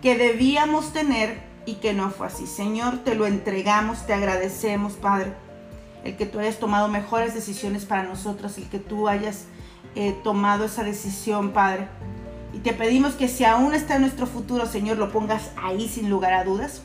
que 0.02 0.14
debíamos 0.14 0.92
tener 0.92 1.40
y 1.64 1.76
que 1.76 1.94
no 1.94 2.10
fue 2.10 2.26
así. 2.26 2.46
Señor, 2.46 2.98
te 2.98 3.14
lo 3.14 3.26
entregamos, 3.26 4.04
te 4.04 4.12
agradecemos, 4.12 4.92
Padre, 4.92 5.32
el 6.04 6.18
que 6.18 6.26
tú 6.26 6.38
hayas 6.38 6.58
tomado 6.58 6.88
mejores 6.88 7.32
decisiones 7.32 7.86
para 7.86 8.02
nosotros, 8.02 8.58
el 8.58 8.68
que 8.68 8.78
tú 8.78 9.08
hayas 9.08 9.46
eh, 9.94 10.14
tomado 10.22 10.66
esa 10.66 10.84
decisión, 10.84 11.52
Padre. 11.52 11.88
Y 12.52 12.58
te 12.58 12.74
pedimos 12.74 13.14
que 13.14 13.26
si 13.26 13.44
aún 13.44 13.74
está 13.74 13.96
en 13.96 14.02
nuestro 14.02 14.26
futuro, 14.26 14.66
Señor, 14.66 14.98
lo 14.98 15.10
pongas 15.10 15.50
ahí 15.56 15.88
sin 15.88 16.10
lugar 16.10 16.34
a 16.34 16.44
dudas 16.44 16.82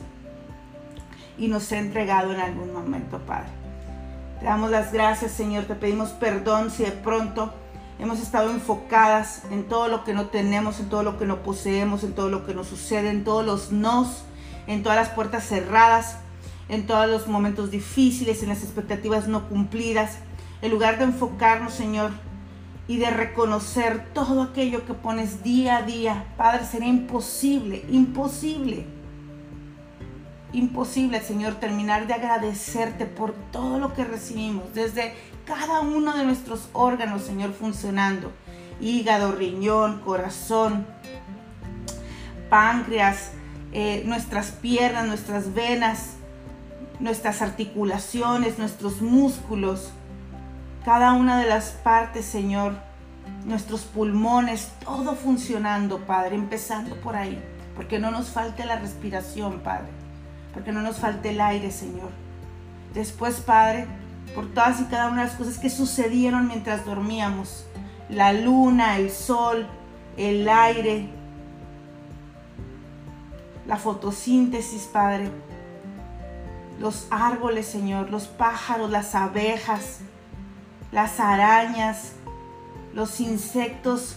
y 1.38 1.48
nos 1.48 1.70
ha 1.72 1.78
entregado 1.78 2.32
en 2.32 2.40
algún 2.40 2.72
momento, 2.72 3.18
Padre. 3.20 3.48
Te 4.40 4.46
damos 4.46 4.70
las 4.70 4.92
gracias, 4.92 5.32
Señor. 5.32 5.64
Te 5.64 5.74
pedimos 5.74 6.10
perdón 6.10 6.70
si 6.70 6.84
de 6.84 6.92
pronto 6.92 7.52
hemos 7.98 8.20
estado 8.20 8.50
enfocadas 8.50 9.42
en 9.50 9.64
todo 9.64 9.88
lo 9.88 10.04
que 10.04 10.14
no 10.14 10.26
tenemos, 10.26 10.80
en 10.80 10.88
todo 10.88 11.02
lo 11.02 11.18
que 11.18 11.26
no 11.26 11.42
poseemos, 11.42 12.04
en 12.04 12.12
todo 12.12 12.28
lo 12.28 12.44
que 12.44 12.54
nos 12.54 12.66
sucede, 12.66 13.10
en 13.10 13.24
todos 13.24 13.44
los 13.44 13.72
nos, 13.72 14.24
en 14.66 14.82
todas 14.82 14.96
las 14.96 15.10
puertas 15.10 15.46
cerradas, 15.46 16.18
en 16.68 16.86
todos 16.86 17.08
los 17.08 17.26
momentos 17.28 17.70
difíciles, 17.70 18.42
en 18.42 18.48
las 18.48 18.62
expectativas 18.62 19.28
no 19.28 19.48
cumplidas. 19.48 20.18
En 20.62 20.70
lugar 20.70 20.98
de 20.98 21.04
enfocarnos, 21.04 21.74
Señor, 21.74 22.10
y 22.86 22.98
de 22.98 23.10
reconocer 23.10 24.06
todo 24.12 24.42
aquello 24.42 24.84
que 24.86 24.94
pones 24.94 25.42
día 25.42 25.78
a 25.78 25.82
día, 25.82 26.26
Padre, 26.36 26.64
sería 26.66 26.88
imposible, 26.88 27.84
imposible 27.90 28.86
imposible, 30.54 31.20
Señor, 31.20 31.54
terminar 31.54 32.06
de 32.06 32.14
agradecerte 32.14 33.06
por 33.06 33.32
todo 33.50 33.78
lo 33.78 33.92
que 33.92 34.04
recibimos, 34.04 34.72
desde 34.72 35.14
cada 35.44 35.80
uno 35.80 36.16
de 36.16 36.24
nuestros 36.24 36.68
órganos, 36.72 37.22
Señor, 37.22 37.52
funcionando. 37.52 38.32
Hígado, 38.80 39.32
riñón, 39.32 40.00
corazón, 40.00 40.86
páncreas, 42.48 43.32
eh, 43.72 44.02
nuestras 44.06 44.52
piernas, 44.52 45.06
nuestras 45.06 45.54
venas, 45.54 46.14
nuestras 47.00 47.42
articulaciones, 47.42 48.58
nuestros 48.58 49.02
músculos, 49.02 49.90
cada 50.84 51.12
una 51.12 51.38
de 51.38 51.48
las 51.48 51.70
partes, 51.70 52.24
Señor, 52.24 52.74
nuestros 53.44 53.82
pulmones, 53.82 54.70
todo 54.84 55.14
funcionando, 55.14 56.00
Padre, 56.06 56.36
empezando 56.36 56.96
por 57.00 57.16
ahí, 57.16 57.42
porque 57.74 57.98
no 57.98 58.10
nos 58.10 58.30
falte 58.30 58.64
la 58.64 58.78
respiración, 58.78 59.60
Padre 59.60 60.04
porque 60.54 60.72
no 60.72 60.80
nos 60.80 60.96
falte 60.96 61.30
el 61.30 61.40
aire, 61.40 61.70
Señor. 61.70 62.10
Después, 62.94 63.40
Padre, 63.40 63.86
por 64.34 64.46
todas 64.54 64.80
y 64.80 64.84
cada 64.84 65.08
una 65.08 65.22
de 65.22 65.28
las 65.28 65.36
cosas 65.36 65.58
que 65.58 65.68
sucedieron 65.68 66.46
mientras 66.46 66.86
dormíamos, 66.86 67.66
la 68.08 68.32
luna, 68.32 68.96
el 68.96 69.10
sol, 69.10 69.66
el 70.16 70.48
aire, 70.48 71.08
la 73.66 73.76
fotosíntesis, 73.76 74.84
Padre, 74.84 75.30
los 76.78 77.06
árboles, 77.10 77.66
Señor, 77.66 78.10
los 78.10 78.28
pájaros, 78.28 78.90
las 78.90 79.14
abejas, 79.14 80.00
las 80.92 81.18
arañas, 81.18 82.12
los 82.94 83.20
insectos, 83.20 84.16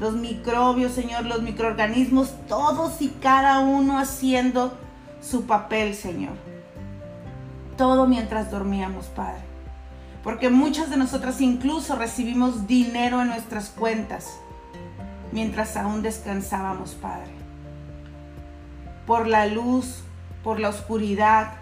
los 0.00 0.14
microbios, 0.14 0.92
Señor, 0.92 1.26
los 1.26 1.42
microorganismos, 1.42 2.34
todos 2.48 3.02
y 3.02 3.08
cada 3.08 3.60
uno 3.60 3.98
haciendo 3.98 4.78
su 5.24 5.46
papel, 5.46 5.94
Señor. 5.94 6.34
Todo 7.76 8.06
mientras 8.06 8.50
dormíamos, 8.50 9.06
Padre. 9.06 9.42
Porque 10.22 10.50
muchas 10.50 10.90
de 10.90 10.96
nosotras 10.96 11.40
incluso 11.40 11.96
recibimos 11.96 12.66
dinero 12.66 13.22
en 13.22 13.28
nuestras 13.28 13.70
cuentas 13.70 14.38
mientras 15.32 15.76
aún 15.76 16.02
descansábamos, 16.02 16.92
Padre. 16.94 17.32
Por 19.06 19.26
la 19.26 19.46
luz, 19.46 20.04
por 20.44 20.60
la 20.60 20.68
oscuridad, 20.68 21.54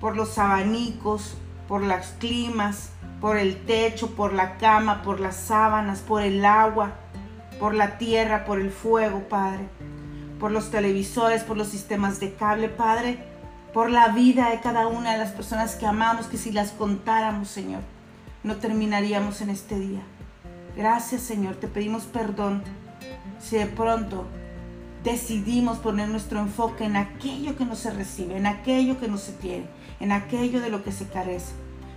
por 0.00 0.16
los 0.16 0.36
abanicos, 0.38 1.36
por 1.68 1.82
las 1.82 2.08
climas, 2.18 2.90
por 3.20 3.36
el 3.36 3.64
techo, 3.64 4.16
por 4.16 4.32
la 4.32 4.58
cama, 4.58 5.02
por 5.02 5.20
las 5.20 5.36
sábanas, 5.36 6.00
por 6.00 6.22
el 6.22 6.44
agua, 6.44 6.92
por 7.60 7.74
la 7.74 7.98
tierra, 7.98 8.44
por 8.44 8.60
el 8.60 8.70
fuego, 8.70 9.28
Padre 9.28 9.68
por 10.38 10.52
los 10.52 10.70
televisores, 10.70 11.42
por 11.42 11.56
los 11.56 11.68
sistemas 11.68 12.20
de 12.20 12.32
cable, 12.34 12.68
Padre, 12.68 13.18
por 13.72 13.90
la 13.90 14.08
vida 14.08 14.50
de 14.50 14.60
cada 14.60 14.86
una 14.86 15.12
de 15.12 15.18
las 15.18 15.32
personas 15.32 15.74
que 15.74 15.86
amamos, 15.86 16.26
que 16.26 16.38
si 16.38 16.52
las 16.52 16.70
contáramos, 16.70 17.48
Señor, 17.48 17.82
no 18.44 18.56
terminaríamos 18.56 19.40
en 19.40 19.50
este 19.50 19.78
día. 19.78 20.00
Gracias, 20.76 21.22
Señor, 21.22 21.56
te 21.56 21.68
pedimos 21.68 22.04
perdón 22.04 22.62
si 23.40 23.56
de 23.56 23.66
pronto 23.66 24.26
decidimos 25.02 25.78
poner 25.78 26.08
nuestro 26.08 26.40
enfoque 26.40 26.84
en 26.84 26.96
aquello 26.96 27.56
que 27.56 27.64
no 27.64 27.74
se 27.74 27.90
recibe, 27.90 28.36
en 28.36 28.46
aquello 28.46 28.98
que 29.00 29.08
no 29.08 29.18
se 29.18 29.32
tiene, 29.32 29.66
en 30.00 30.12
aquello 30.12 30.60
de 30.60 30.70
lo 30.70 30.84
que 30.84 30.92
se 30.92 31.08
carece. 31.08 31.52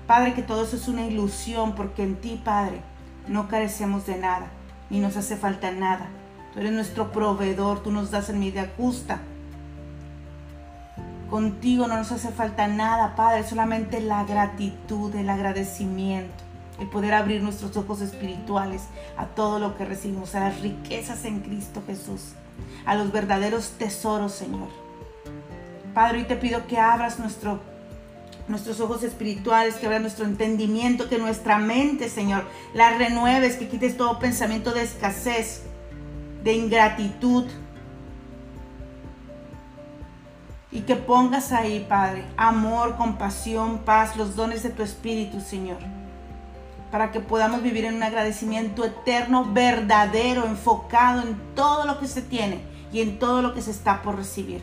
Padre, 0.08 0.34
que 0.34 0.42
todo 0.42 0.64
eso 0.64 0.76
es 0.76 0.88
una 0.88 1.06
ilusión, 1.06 1.76
porque 1.76 2.04
en 2.04 2.16
ti, 2.16 2.42
Padre, 2.44 2.82
no 3.28 3.48
carecemos 3.48 4.06
de 4.08 4.18
nada, 4.18 4.48
ni 4.90 5.00
nos 5.00 5.16
hace 5.16 5.38
falta 5.38 5.72
nada 5.72 6.10
Tú 6.54 6.60
eres 6.60 6.74
nuestro 6.74 7.12
proveedor, 7.12 7.82
tú 7.82 7.92
nos 7.92 8.12
das 8.12 8.30
en 8.30 8.40
medida 8.40 8.70
justa. 8.76 9.22
Contigo 11.30 11.88
no 11.88 11.96
nos 11.96 12.12
hace 12.12 12.30
falta 12.30 12.68
nada, 12.68 13.16
Padre, 13.16 13.48
solamente 13.48 14.02
la 14.02 14.26
gratitud, 14.26 15.16
el 15.16 15.30
agradecimiento, 15.30 16.44
el 16.78 16.90
poder 16.90 17.14
abrir 17.14 17.42
nuestros 17.42 17.78
ojos 17.78 18.02
espirituales 18.02 18.84
a 19.16 19.28
todo 19.28 19.58
lo 19.58 19.78
que 19.78 19.86
recibimos, 19.86 20.36
a 20.36 20.42
las 20.42 20.60
riquezas 20.60 21.24
en 21.24 21.40
Cristo 21.40 21.82
Jesús, 21.88 22.34
a 22.86 22.96
los 22.96 23.14
verdaderos 23.14 23.70
tesoros, 23.78 24.34
Señor. 24.34 24.68
Padre, 25.94 26.18
hoy 26.18 26.24
te 26.26 26.36
pido 26.36 26.68
que 26.68 26.78
abras 26.78 27.18
nuestro, 27.18 27.62
nuestros 28.50 28.82
ojos 28.82 29.02
espirituales, 29.04 29.76
que 29.76 29.86
abras 29.86 30.02
nuestro 30.02 30.26
entendimiento, 30.26 31.08
que 31.08 31.18
nuestra 31.18 31.58
mente, 31.58 32.10
Señor, 32.10 32.44
la 32.74 32.98
renueves, 32.98 33.56
que 33.56 33.70
quites 33.70 33.96
todo 33.96 34.20
pensamiento 34.20 34.74
de 34.74 34.82
escasez, 34.82 35.64
de 36.44 36.54
ingratitud. 36.54 37.46
Y 40.72 40.82
que 40.82 40.96
pongas 40.96 41.52
ahí, 41.52 41.86
Padre, 41.88 42.24
amor, 42.38 42.96
compasión, 42.96 43.80
paz, 43.80 44.16
los 44.16 44.36
dones 44.36 44.64
de 44.64 44.70
tu 44.70 44.84
Espíritu, 44.84 45.42
Señor. 45.42 45.80
Para 46.92 47.12
que 47.12 47.20
podamos 47.20 47.62
vivir 47.62 47.86
en 47.86 47.96
un 47.96 48.04
agradecimiento 48.04 48.86
eterno, 48.86 49.46
verdadero, 49.52 50.46
enfocado 50.46 51.22
en 51.22 51.36
todo 51.56 51.86
lo 51.86 52.00
que 52.00 52.08
se 52.08 52.22
tiene 52.22 52.62
y 52.94 53.02
en 53.02 53.20
todo 53.20 53.42
lo 53.42 53.54
que 53.54 53.62
se 53.62 53.72
está 53.72 54.02
por 54.02 54.16
recibir. 54.16 54.62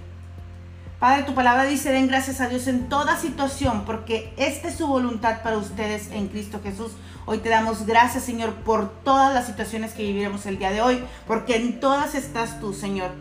Padre, 0.99 1.23
tu 1.23 1.35
palabra 1.35 1.65
dice, 1.65 1.93
den 1.93 2.09
gracias 2.09 2.41
a 2.41 2.49
Dios 2.49 2.67
en 2.67 2.89
toda 2.89 3.17
situación, 3.17 3.85
porque 3.85 4.33
esta 4.37 4.67
es 4.67 4.75
su 4.75 4.89
voluntad 4.89 5.43
para 5.45 5.57
ustedes 5.57 6.11
en 6.11 6.27
Cristo 6.27 6.59
Jesús. 6.61 6.91
Hoy 7.25 7.39
te 7.39 7.51
damos 7.51 7.87
gracias, 7.87 8.25
Señor, 8.25 8.53
por 8.65 8.91
todas 9.05 9.33
las 9.33 9.47
situaciones 9.47 9.93
que 9.93 10.03
viviremos 10.03 10.45
el 10.47 10.59
día 10.59 10.73
de 10.73 10.83
hoy, 10.83 11.05
porque 11.29 11.55
en 11.55 11.79
todas 11.79 12.17
estás 12.17 12.59
tú, 12.59 12.73
Señor. 12.73 13.13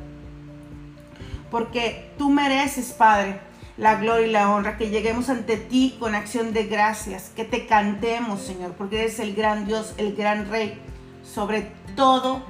Porque 1.52 2.12
tú 2.18 2.32
mereces, 2.32 2.94
Padre, 2.94 3.40
la 3.78 3.94
gloria 3.94 4.26
y 4.26 4.32
la 4.32 4.50
honra, 4.50 4.76
que 4.78 4.90
lleguemos 4.90 5.30
ante 5.30 5.58
ti 5.58 5.98
con 6.00 6.16
acción 6.16 6.54
de 6.54 6.64
gracias, 6.64 7.30
que 7.36 7.46
te 7.46 7.68
cantemos, 7.68 8.42
Señor, 8.42 8.72
porque 8.72 9.02
eres 9.02 9.20
el 9.20 9.36
gran 9.36 9.68
Dios, 9.68 9.94
el 9.98 10.16
gran 10.16 10.50
Rey, 10.50 10.82
sobre 11.24 11.72
todo 11.96 12.42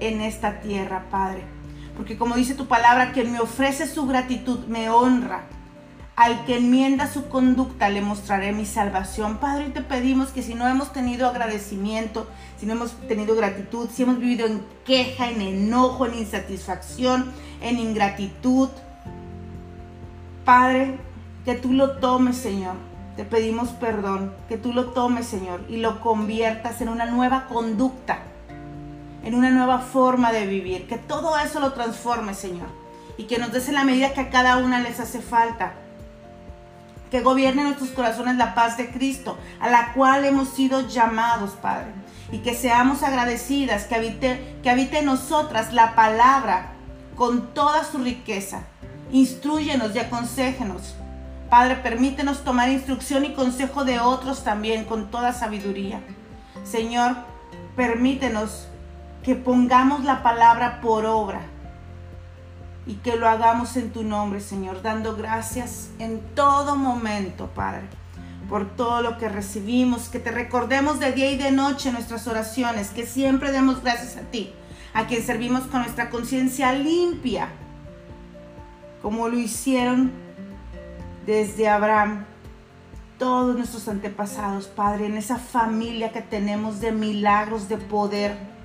en 0.00 0.22
esta 0.22 0.60
tierra, 0.60 1.04
Padre. 1.08 1.55
Porque 1.96 2.18
como 2.18 2.36
dice 2.36 2.54
tu 2.54 2.66
palabra, 2.66 3.12
quien 3.12 3.32
me 3.32 3.40
ofrece 3.40 3.86
su 3.86 4.06
gratitud 4.06 4.66
me 4.66 4.90
honra. 4.90 5.44
Al 6.14 6.46
que 6.46 6.56
enmienda 6.56 7.12
su 7.12 7.28
conducta 7.28 7.90
le 7.90 8.00
mostraré 8.00 8.52
mi 8.52 8.64
salvación. 8.64 9.36
Padre, 9.36 9.70
te 9.70 9.82
pedimos 9.82 10.28
que 10.30 10.42
si 10.42 10.54
no 10.54 10.66
hemos 10.66 10.92
tenido 10.92 11.28
agradecimiento, 11.28 12.26
si 12.58 12.64
no 12.64 12.72
hemos 12.72 12.92
tenido 13.06 13.36
gratitud, 13.36 13.88
si 13.92 14.02
hemos 14.02 14.18
vivido 14.18 14.46
en 14.46 14.62
queja, 14.86 15.28
en 15.28 15.42
enojo, 15.42 16.06
en 16.06 16.14
insatisfacción, 16.14 17.32
en 17.60 17.78
ingratitud, 17.78 18.70
Padre, 20.46 20.96
que 21.44 21.54
tú 21.54 21.72
lo 21.72 21.98
tomes, 21.98 22.36
Señor. 22.36 22.76
Te 23.16 23.24
pedimos 23.24 23.70
perdón, 23.70 24.32
que 24.48 24.58
tú 24.58 24.72
lo 24.72 24.90
tomes, 24.90 25.26
Señor, 25.26 25.64
y 25.68 25.78
lo 25.78 26.00
conviertas 26.00 26.80
en 26.80 26.88
una 26.88 27.06
nueva 27.06 27.46
conducta, 27.46 28.20
en 29.26 29.34
una 29.34 29.50
nueva 29.50 29.80
forma 29.80 30.32
de 30.32 30.46
vivir. 30.46 30.86
Que 30.86 30.96
todo 30.96 31.36
eso 31.38 31.60
lo 31.60 31.72
transforme, 31.72 32.34
Señor. 32.34 32.68
Y 33.18 33.24
que 33.24 33.38
nos 33.38 33.52
des 33.52 33.68
en 33.68 33.74
la 33.74 33.84
medida 33.84 34.12
que 34.12 34.20
a 34.20 34.30
cada 34.30 34.58
una 34.58 34.80
les 34.80 35.00
hace 35.00 35.20
falta. 35.20 35.74
Que 37.10 37.20
gobierne 37.20 37.62
en 37.62 37.68
nuestros 37.68 37.90
corazones 37.90 38.36
la 38.36 38.54
paz 38.54 38.76
de 38.76 38.90
Cristo, 38.90 39.36
a 39.60 39.68
la 39.68 39.92
cual 39.92 40.24
hemos 40.24 40.48
sido 40.48 40.86
llamados, 40.88 41.50
Padre. 41.60 41.88
Y 42.32 42.38
que 42.38 42.54
seamos 42.54 43.02
agradecidas, 43.02 43.84
que 43.84 43.94
habite, 43.94 44.56
que 44.62 44.70
habite 44.70 44.98
en 44.98 45.06
nosotras 45.06 45.72
la 45.72 45.94
palabra 45.94 46.72
con 47.16 47.54
toda 47.54 47.84
su 47.84 47.98
riqueza. 47.98 48.62
Instruyenos 49.12 49.94
y 49.94 49.98
aconsejenos 49.98 50.96
Padre, 51.50 51.76
permítenos 51.76 52.42
tomar 52.42 52.70
instrucción 52.70 53.24
y 53.24 53.32
consejo 53.32 53.84
de 53.84 54.00
otros 54.00 54.42
también 54.42 54.84
con 54.84 55.10
toda 55.12 55.32
sabiduría. 55.32 56.00
Señor, 56.64 57.14
permítenos 57.76 58.66
que 59.26 59.34
pongamos 59.34 60.04
la 60.04 60.22
palabra 60.22 60.80
por 60.80 61.04
obra 61.04 61.40
y 62.86 62.94
que 62.94 63.16
lo 63.16 63.28
hagamos 63.28 63.76
en 63.76 63.90
tu 63.90 64.04
nombre, 64.04 64.38
Señor, 64.40 64.82
dando 64.82 65.16
gracias 65.16 65.88
en 65.98 66.20
todo 66.36 66.76
momento, 66.76 67.48
Padre, 67.48 67.88
por 68.48 68.76
todo 68.76 69.02
lo 69.02 69.18
que 69.18 69.28
recibimos, 69.28 70.10
que 70.10 70.20
te 70.20 70.30
recordemos 70.30 71.00
de 71.00 71.10
día 71.10 71.28
y 71.32 71.36
de 71.36 71.50
noche 71.50 71.90
nuestras 71.90 72.28
oraciones, 72.28 72.90
que 72.90 73.04
siempre 73.04 73.50
demos 73.50 73.82
gracias 73.82 74.16
a 74.16 74.20
ti, 74.20 74.52
a 74.94 75.08
quien 75.08 75.26
servimos 75.26 75.64
con 75.64 75.80
nuestra 75.80 76.08
conciencia 76.08 76.72
limpia, 76.72 77.48
como 79.02 79.26
lo 79.28 79.36
hicieron 79.36 80.12
desde 81.26 81.68
Abraham, 81.68 82.26
todos 83.18 83.56
nuestros 83.56 83.88
antepasados, 83.88 84.68
Padre, 84.68 85.06
en 85.06 85.16
esa 85.16 85.36
familia 85.36 86.12
que 86.12 86.22
tenemos 86.22 86.78
de 86.78 86.92
milagros, 86.92 87.68
de 87.68 87.78
poder. 87.78 88.55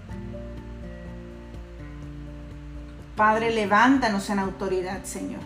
Padre, 3.21 3.51
levántanos 3.51 4.31
en 4.31 4.39
autoridad, 4.39 5.03
Señor. 5.03 5.41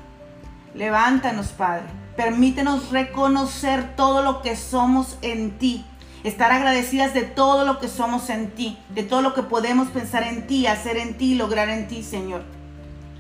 Levántanos, 0.76 1.48
Padre. 1.48 1.84
Permítenos 2.16 2.90
reconocer 2.92 3.98
todo 3.98 4.22
lo 4.22 4.42
que 4.42 4.56
somos 4.56 5.18
en 5.22 5.58
ti. 5.58 5.84
Estar 6.24 6.54
agradecidas 6.54 7.14
de 7.14 7.24
todo 7.24 7.66
lo 7.66 7.82
que 7.82 7.90
somos 7.90 8.30
en 8.30 8.52
ti, 8.52 8.78
de 8.92 9.04
todo 9.04 9.22
lo 9.22 9.34
que 9.34 9.44
podemos 9.44 9.90
pensar 9.90 10.24
en 10.24 10.48
ti, 10.48 10.68
hacer 10.68 10.96
en 10.96 11.18
ti, 11.18 11.36
lograr 11.36 11.68
en 11.68 11.90
ti, 11.90 12.02
Señor. 12.02 12.44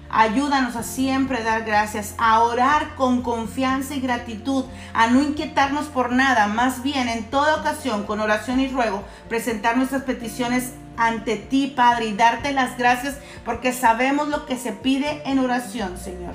Ayúdanos 0.09 0.77
a 0.77 0.83
siempre 0.83 1.43
dar 1.43 1.65
gracias, 1.65 2.15
a 2.17 2.39
orar 2.39 2.95
con 2.95 3.23
confianza 3.23 3.93
y 3.93 3.99
gratitud, 3.99 4.63
a 4.93 5.07
no 5.07 5.21
inquietarnos 5.21 5.87
por 5.87 6.13
nada, 6.13 6.47
más 6.47 6.81
bien 6.81 7.09
en 7.09 7.25
toda 7.25 7.57
ocasión, 7.57 8.03
con 8.03 8.21
oración 8.21 8.61
y 8.61 8.69
ruego, 8.69 9.03
presentar 9.27 9.75
nuestras 9.75 10.03
peticiones 10.03 10.71
ante 10.97 11.35
ti, 11.35 11.73
Padre, 11.75 12.07
y 12.07 12.13
darte 12.13 12.51
las 12.51 12.77
gracias 12.77 13.17
porque 13.43 13.73
sabemos 13.73 14.27
lo 14.27 14.45
que 14.45 14.57
se 14.57 14.71
pide 14.71 15.21
en 15.25 15.39
oración, 15.39 15.97
Señor. 15.97 16.33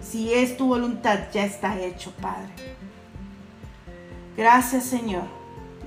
Si 0.00 0.32
es 0.32 0.56
tu 0.56 0.68
voluntad, 0.68 1.18
ya 1.32 1.44
está 1.44 1.78
hecho, 1.80 2.12
Padre. 2.20 2.76
Gracias, 4.36 4.84
Señor. 4.84 5.24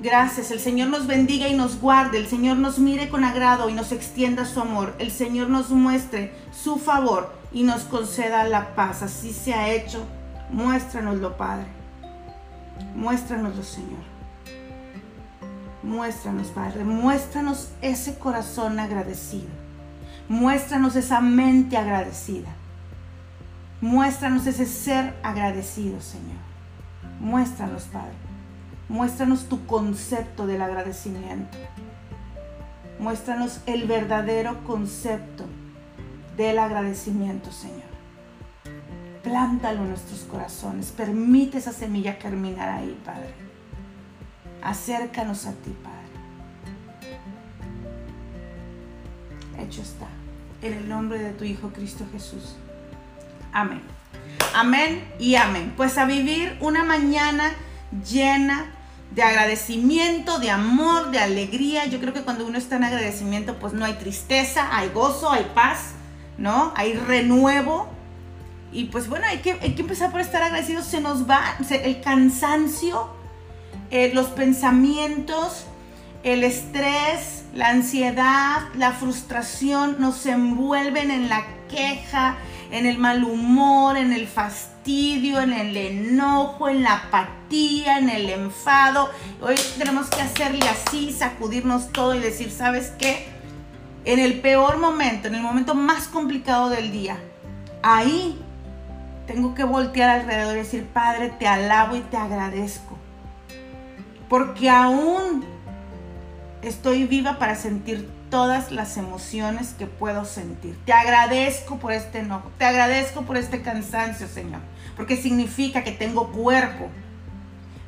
Gracias, 0.01 0.49
el 0.51 0.61
Señor 0.61 0.87
nos 0.87 1.07
bendiga 1.07 1.49
y 1.49 1.55
nos 1.55 1.81
guarde, 1.81 2.19
el 2.19 2.27
Señor 2.27 2.55
nos 2.55 2.79
mire 2.79 3.09
con 3.09 3.25
agrado 3.25 3.69
y 3.69 3.73
nos 3.73 3.91
extienda 3.91 4.45
su 4.45 4.61
amor, 4.61 4.95
el 4.97 5.11
Señor 5.11 5.49
nos 5.49 5.71
muestre 5.71 6.31
su 6.53 6.77
favor 6.77 7.33
y 7.51 7.63
nos 7.63 7.81
conceda 7.81 8.45
la 8.45 8.75
paz. 8.75 9.03
Así 9.03 9.33
se 9.33 9.53
ha 9.53 9.69
hecho. 9.73 10.05
Muéstranoslo, 10.51 11.35
Padre. 11.35 11.65
Muéstranoslo, 12.95 13.61
Señor. 13.61 14.08
Muéstranos, 15.83 16.47
Padre. 16.47 16.83
Muéstranos 16.83 17.69
ese 17.81 18.17
corazón 18.17 18.79
agradecido. 18.79 19.47
Muéstranos 20.27 20.95
esa 20.95 21.21
mente 21.21 21.77
agradecida. 21.77 22.49
Muéstranos 23.81 24.45
ese 24.45 24.65
ser 24.65 25.15
agradecido, 25.23 26.01
Señor. 26.01 26.37
Muéstranos, 27.19 27.83
Padre. 27.83 28.13
Muéstranos 28.89 29.45
tu 29.47 29.65
concepto 29.65 30.47
del 30.47 30.61
agradecimiento. 30.61 31.57
Muéstranos 32.99 33.61
el 33.65 33.87
verdadero 33.87 34.63
concepto 34.65 35.45
del 36.35 36.59
agradecimiento, 36.59 37.51
Señor. 37.51 37.89
Plántalo 39.23 39.83
en 39.83 39.89
nuestros 39.89 40.21
corazones. 40.21 40.91
Permite 40.91 41.59
esa 41.59 41.71
semilla 41.71 42.13
germinar 42.13 42.69
ahí, 42.69 42.99
Padre. 43.05 43.48
Acércanos 44.63 45.45
a 45.45 45.51
ti, 45.51 45.75
Padre. 45.83 45.99
Hecho 49.63 49.81
está. 49.81 50.07
En 50.61 50.73
el 50.73 50.89
nombre 50.89 51.19
de 51.19 51.31
tu 51.31 51.45
Hijo 51.45 51.69
Cristo 51.69 52.05
Jesús. 52.11 52.55
Amén. 53.53 53.81
Amén 54.53 55.07
y 55.19 55.35
amén. 55.35 55.73
Pues 55.77 55.97
a 55.97 56.05
vivir 56.05 56.57
una 56.59 56.83
mañana 56.83 57.53
llena 58.09 58.71
de 59.11 59.23
agradecimiento, 59.23 60.39
de 60.39 60.51
amor, 60.51 61.11
de 61.11 61.19
alegría. 61.19 61.85
Yo 61.85 61.99
creo 61.99 62.13
que 62.13 62.21
cuando 62.21 62.45
uno 62.45 62.57
está 62.57 62.75
en 62.77 62.83
agradecimiento, 62.83 63.57
pues 63.59 63.73
no 63.73 63.85
hay 63.85 63.93
tristeza, 63.93 64.75
hay 64.75 64.89
gozo, 64.89 65.31
hay 65.31 65.49
paz, 65.55 65.93
¿no? 66.37 66.73
Hay 66.75 66.93
renuevo. 66.93 67.89
Y 68.71 68.85
pues 68.85 69.09
bueno, 69.09 69.25
hay 69.27 69.39
que, 69.39 69.57
empezar 69.61 70.11
por 70.11 70.21
estar 70.21 70.43
agradecidos. 70.43 70.85
Se 70.85 71.01
nos 71.01 71.27
va 71.29 71.57
el 71.69 72.01
cansancio, 72.01 73.09
eh, 73.91 74.11
los 74.13 74.27
pensamientos, 74.27 75.65
el 76.23 76.43
estrés, 76.43 77.43
la 77.53 77.69
ansiedad, 77.69 78.61
la 78.75 78.91
frustración 78.91 79.97
nos 79.99 80.25
envuelven 80.25 81.11
en 81.11 81.29
la 81.29 81.45
queja, 81.69 82.37
en 82.71 82.85
el 82.85 82.97
mal 82.97 83.23
humor, 83.23 83.97
en 83.97 84.13
el 84.13 84.27
fastidio, 84.27 85.39
en 85.39 85.53
el 85.53 85.75
enojo, 85.75 86.69
en 86.69 86.83
la 86.83 86.95
apatía, 86.95 87.97
en 87.97 88.09
el 88.09 88.29
enfado. 88.29 89.09
Hoy 89.41 89.55
tenemos 89.77 90.07
que 90.07 90.21
hacerle 90.21 90.67
así, 90.67 91.11
sacudirnos 91.11 91.91
todo 91.91 92.13
y 92.15 92.19
decir, 92.19 92.51
¿sabes 92.51 92.91
qué? 92.99 93.25
En 94.05 94.19
el 94.19 94.39
peor 94.39 94.77
momento, 94.77 95.27
en 95.27 95.35
el 95.35 95.41
momento 95.41 95.73
más 95.73 96.07
complicado 96.07 96.69
del 96.69 96.91
día, 96.91 97.17
ahí 97.81 98.39
tengo 99.25 99.55
que 99.55 99.63
voltear 99.63 100.09
alrededor 100.09 100.55
y 100.55 100.59
decir, 100.59 100.85
Padre, 100.85 101.33
te 101.39 101.47
alabo 101.47 101.95
y 101.95 102.01
te 102.01 102.17
agradezco. 102.17 102.98
Porque 104.29 104.69
aún 104.69 105.43
estoy 106.61 107.05
viva 107.05 107.39
para 107.39 107.55
sentir 107.55 108.09
todas 108.29 108.71
las 108.71 108.97
emociones 108.97 109.73
que 109.77 109.87
puedo 109.87 110.25
sentir. 110.25 110.77
Te 110.85 110.93
agradezco 110.93 111.77
por 111.77 111.91
este 111.91 112.19
enojo, 112.19 112.51
te 112.57 112.65
agradezco 112.65 113.23
por 113.23 113.37
este 113.37 113.61
cansancio, 113.61 114.27
Señor, 114.27 114.61
porque 114.95 115.17
significa 115.17 115.83
que 115.83 115.91
tengo 115.91 116.31
cuerpo. 116.31 116.89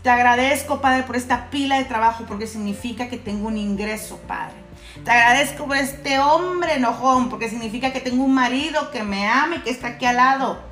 Te 0.01 0.09
agradezco, 0.09 0.81
Padre, 0.81 1.03
por 1.03 1.15
esta 1.15 1.51
pila 1.51 1.77
de 1.77 1.85
trabajo, 1.85 2.25
porque 2.27 2.47
significa 2.47 3.07
que 3.07 3.17
tengo 3.17 3.47
un 3.47 3.57
ingreso, 3.57 4.17
Padre. 4.27 4.55
Te 5.05 5.11
agradezco 5.11 5.65
por 5.65 5.77
este 5.77 6.17
hombre 6.17 6.75
enojón, 6.75 7.29
porque 7.29 7.49
significa 7.49 7.93
que 7.93 8.01
tengo 8.01 8.23
un 8.23 8.33
marido 8.33 8.89
que 8.89 9.03
me 9.03 9.27
ama 9.27 9.57
y 9.57 9.59
que 9.59 9.69
está 9.69 9.89
aquí 9.89 10.05
al 10.05 10.15
lado. 10.15 10.70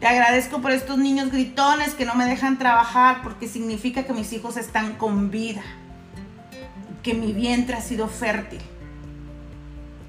Te 0.00 0.06
agradezco 0.06 0.60
por 0.60 0.72
estos 0.72 0.98
niños 0.98 1.30
gritones 1.30 1.94
que 1.94 2.04
no 2.04 2.14
me 2.14 2.26
dejan 2.26 2.58
trabajar, 2.58 3.22
porque 3.22 3.48
significa 3.48 4.04
que 4.04 4.12
mis 4.12 4.32
hijos 4.32 4.56
están 4.56 4.94
con 4.94 5.30
vida 5.30 5.62
que 7.06 7.14
mi 7.14 7.32
vientre 7.32 7.76
ha 7.76 7.80
sido 7.80 8.08
fértil. 8.08 8.58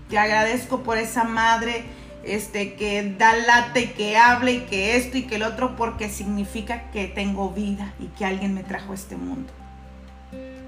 Te 0.09 0.17
agradezco 0.17 0.81
por 0.81 0.97
esa 0.97 1.25
madre 1.25 1.83
este, 2.23 2.73
que 2.73 3.13
da 3.15 3.35
lata 3.35 3.79
y 3.79 3.89
que 3.89 4.17
hable 4.17 4.53
y 4.53 4.59
que 4.61 4.97
esto 4.97 5.15
y 5.15 5.27
que 5.27 5.35
el 5.35 5.43
otro, 5.43 5.75
porque 5.75 6.09
significa 6.09 6.89
que 6.89 7.05
tengo 7.05 7.51
vida 7.51 7.93
y 7.99 8.07
que 8.07 8.25
alguien 8.25 8.55
me 8.55 8.63
trajo 8.63 8.93
a 8.93 8.95
este 8.95 9.15
mundo. 9.15 9.53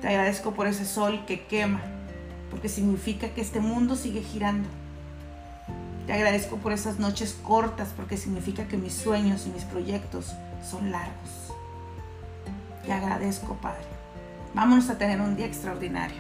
Te 0.02 0.08
agradezco 0.08 0.54
por 0.54 0.68
ese 0.68 0.86
sol 0.86 1.26
que 1.26 1.42
quema, 1.46 1.82
porque 2.52 2.70
significa 2.70 3.30
que 3.30 3.42
este 3.42 3.60
mundo 3.60 3.96
sigue 3.96 4.22
girando. 4.22 4.70
Te 6.10 6.16
agradezco 6.16 6.58
por 6.58 6.72
esas 6.72 6.98
noches 6.98 7.38
cortas, 7.44 7.90
porque 7.96 8.18
significa 8.18 8.68
que 8.68 8.78
mis 8.78 8.94
sueños 8.94 9.46
y 9.46 9.52
mis 9.52 9.64
proyectos 9.64 10.34
son 10.68 10.90
largos. 10.90 11.54
Te 12.84 12.92
agradezco, 12.92 13.54
Padre. 13.62 13.86
Vámonos 14.56 14.90
a 14.90 14.98
tener 14.98 15.22
un 15.22 15.36
día 15.36 15.46
extraordinario. 15.46 16.18